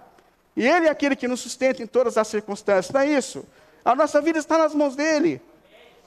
E 0.55 0.69
Ele 0.69 0.89
é 0.89 0.91
aquele 0.91 1.17
que 1.17 1.27
nos 1.27 1.41
sustenta 1.41 1.83
em 1.83 1.87
todas 1.87 2.19
as 2.19 2.29
circunstâncias, 2.29 2.93
não 2.93 3.01
é 3.01 3.07
isso? 3.07 3.47
A 3.83 3.95
nossa 3.95 4.21
vida 4.21 4.39
está 4.39 4.59
nas 4.59 4.75
mãos 4.75 4.95
dEle. 4.95 5.41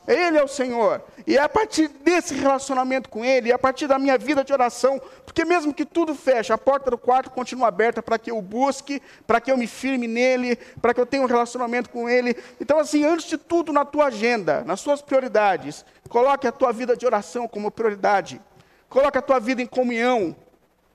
Ele 0.07 0.37
é 0.37 0.43
o 0.43 0.47
Senhor. 0.47 1.01
E 1.25 1.37
é 1.37 1.41
a 1.41 1.47
partir 1.47 1.87
desse 1.87 2.33
relacionamento 2.33 3.09
com 3.09 3.23
Ele, 3.23 3.51
é 3.51 3.53
a 3.53 3.59
partir 3.59 3.87
da 3.87 3.97
minha 3.97 4.17
vida 4.17 4.43
de 4.43 4.51
oração, 4.51 5.01
porque 5.25 5.45
mesmo 5.45 5.73
que 5.73 5.85
tudo 5.85 6.13
feche, 6.13 6.51
a 6.51 6.57
porta 6.57 6.91
do 6.91 6.97
quarto 6.97 7.29
continua 7.29 7.69
aberta 7.69 8.03
para 8.03 8.19
que 8.19 8.29
eu 8.29 8.41
busque, 8.41 9.01
para 9.25 9.39
que 9.39 9.51
eu 9.51 9.57
me 9.57 9.67
firme 9.67 10.07
nele, 10.07 10.57
para 10.81 10.93
que 10.93 10.99
eu 10.99 11.05
tenha 11.05 11.23
um 11.23 11.27
relacionamento 11.27 11.89
com 11.89 12.09
Ele. 12.09 12.35
Então, 12.59 12.77
assim, 12.79 13.05
antes 13.05 13.27
de 13.27 13.37
tudo, 13.37 13.71
na 13.71 13.85
tua 13.85 14.07
agenda, 14.07 14.63
nas 14.65 14.81
suas 14.81 15.01
prioridades, 15.01 15.85
coloque 16.09 16.47
a 16.47 16.51
tua 16.51 16.73
vida 16.73 16.97
de 16.97 17.05
oração 17.05 17.47
como 17.47 17.71
prioridade. 17.71 18.41
Coloque 18.89 19.17
a 19.17 19.21
tua 19.21 19.39
vida 19.39 19.61
em 19.61 19.65
comunhão, 19.65 20.35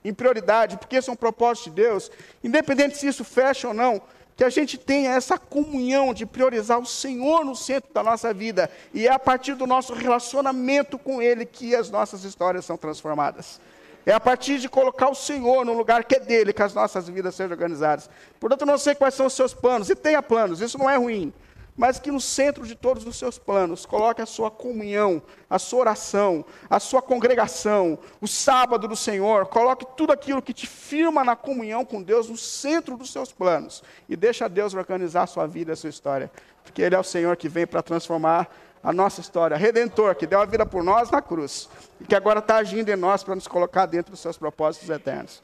em 0.05 0.13
prioridade, 0.13 0.77
porque 0.77 0.95
esse 0.95 1.09
é 1.09 1.13
um 1.13 1.15
propósito 1.15 1.65
de 1.69 1.81
Deus. 1.81 2.11
Independente 2.43 2.97
se 2.97 3.07
isso 3.07 3.23
fecha 3.23 3.67
ou 3.67 3.73
não, 3.73 4.01
que 4.39 4.43
a 4.45 4.49
gente 4.49 4.77
tenha 4.77 5.11
essa 5.11 5.37
comunhão 5.37 6.13
de 6.13 6.25
priorizar 6.25 6.79
o 6.79 6.85
Senhor 6.85 7.43
no 7.43 7.53
centro 7.53 7.93
da 7.93 8.01
nossa 8.01 8.33
vida, 8.33 8.71
e 8.93 9.05
é 9.05 9.11
a 9.11 9.19
partir 9.19 9.53
do 9.53 9.67
nosso 9.67 9.93
relacionamento 9.93 10.97
com 10.97 11.21
Ele 11.21 11.45
que 11.45 11.75
as 11.75 11.89
nossas 11.89 12.23
histórias 12.23 12.63
são 12.63 12.77
transformadas. 12.77 13.59
É 14.05 14.13
a 14.13 14.19
partir 14.19 14.57
de 14.59 14.69
colocar 14.69 15.09
o 15.09 15.13
Senhor 15.13 15.65
no 15.65 15.73
lugar 15.73 16.05
que 16.05 16.15
é 16.15 16.21
dele 16.21 16.53
que 16.53 16.63
as 16.63 16.73
nossas 16.73 17.09
vidas 17.09 17.35
sejam 17.35 17.51
organizadas. 17.51 18.09
Portanto, 18.39 18.65
não 18.65 18.77
sei 18.77 18.95
quais 18.95 19.13
são 19.13 19.25
os 19.25 19.33
seus 19.33 19.53
planos, 19.53 19.89
e 19.89 19.95
tenha 19.95 20.23
planos, 20.23 20.61
isso 20.61 20.77
não 20.77 20.89
é 20.89 20.95
ruim 20.95 21.33
mas 21.79 21.97
que 21.97 22.11
no 22.11 22.19
centro 22.19 22.67
de 22.67 22.75
todos 22.75 23.07
os 23.07 23.15
seus 23.15 23.39
planos 23.39 23.85
coloque 23.85 24.21
a 24.21 24.25
sua 24.25 24.51
comunhão, 24.51 25.21
a 25.49 25.57
sua 25.57 25.79
oração, 25.79 26.43
a 26.69 26.77
sua 26.77 27.01
congregação, 27.01 27.97
o 28.19 28.27
sábado 28.27 28.85
do 28.85 28.97
Senhor, 28.97 29.45
coloque 29.45 29.87
tudo 29.95 30.11
aquilo 30.11 30.41
que 30.41 30.53
te 30.53 30.67
firma 30.67 31.23
na 31.23 31.37
comunhão 31.37 31.85
com 31.85 32.03
Deus 32.03 32.27
no 32.27 32.35
centro 32.35 32.97
dos 32.97 33.13
seus 33.13 33.31
planos 33.31 33.81
e 34.09 34.17
deixa 34.17 34.49
Deus 34.49 34.73
organizar 34.73 35.23
a 35.23 35.27
sua 35.27 35.47
vida, 35.47 35.71
a 35.71 35.75
sua 35.77 35.89
história, 35.89 36.29
porque 36.65 36.81
Ele 36.81 36.95
é 36.95 36.99
o 36.99 37.03
Senhor 37.03 37.37
que 37.37 37.47
vem 37.47 37.65
para 37.65 37.81
transformar 37.81 38.53
a 38.83 38.91
nossa 38.91 39.21
história, 39.21 39.55
Redentor, 39.55 40.15
que 40.15 40.27
deu 40.27 40.41
a 40.41 40.45
vida 40.45 40.65
por 40.65 40.83
nós 40.83 41.09
na 41.09 41.21
cruz 41.21 41.69
e 42.01 42.03
que 42.03 42.15
agora 42.15 42.39
está 42.39 42.57
agindo 42.57 42.89
em 42.89 42.97
nós 42.97 43.23
para 43.23 43.35
nos 43.35 43.47
colocar 43.47 43.85
dentro 43.85 44.11
dos 44.11 44.19
seus 44.19 44.37
propósitos 44.37 44.89
eternos. 44.89 45.41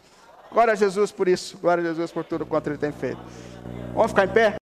Glória 0.52 0.74
a 0.74 0.76
Jesus 0.76 1.13
por 1.13 1.30
isso, 1.30 1.58
glória 1.60 1.82
a 1.82 1.88
Jesus 1.88 2.12
por 2.12 2.26
tudo 2.26 2.45
quanto 2.45 2.67
Ele 2.67 2.78
tem 2.78 2.91
feito. 2.91 3.21
Vamos 3.93 4.12
ficar 4.12 4.26
em 4.26 4.34
pé? 4.34 4.58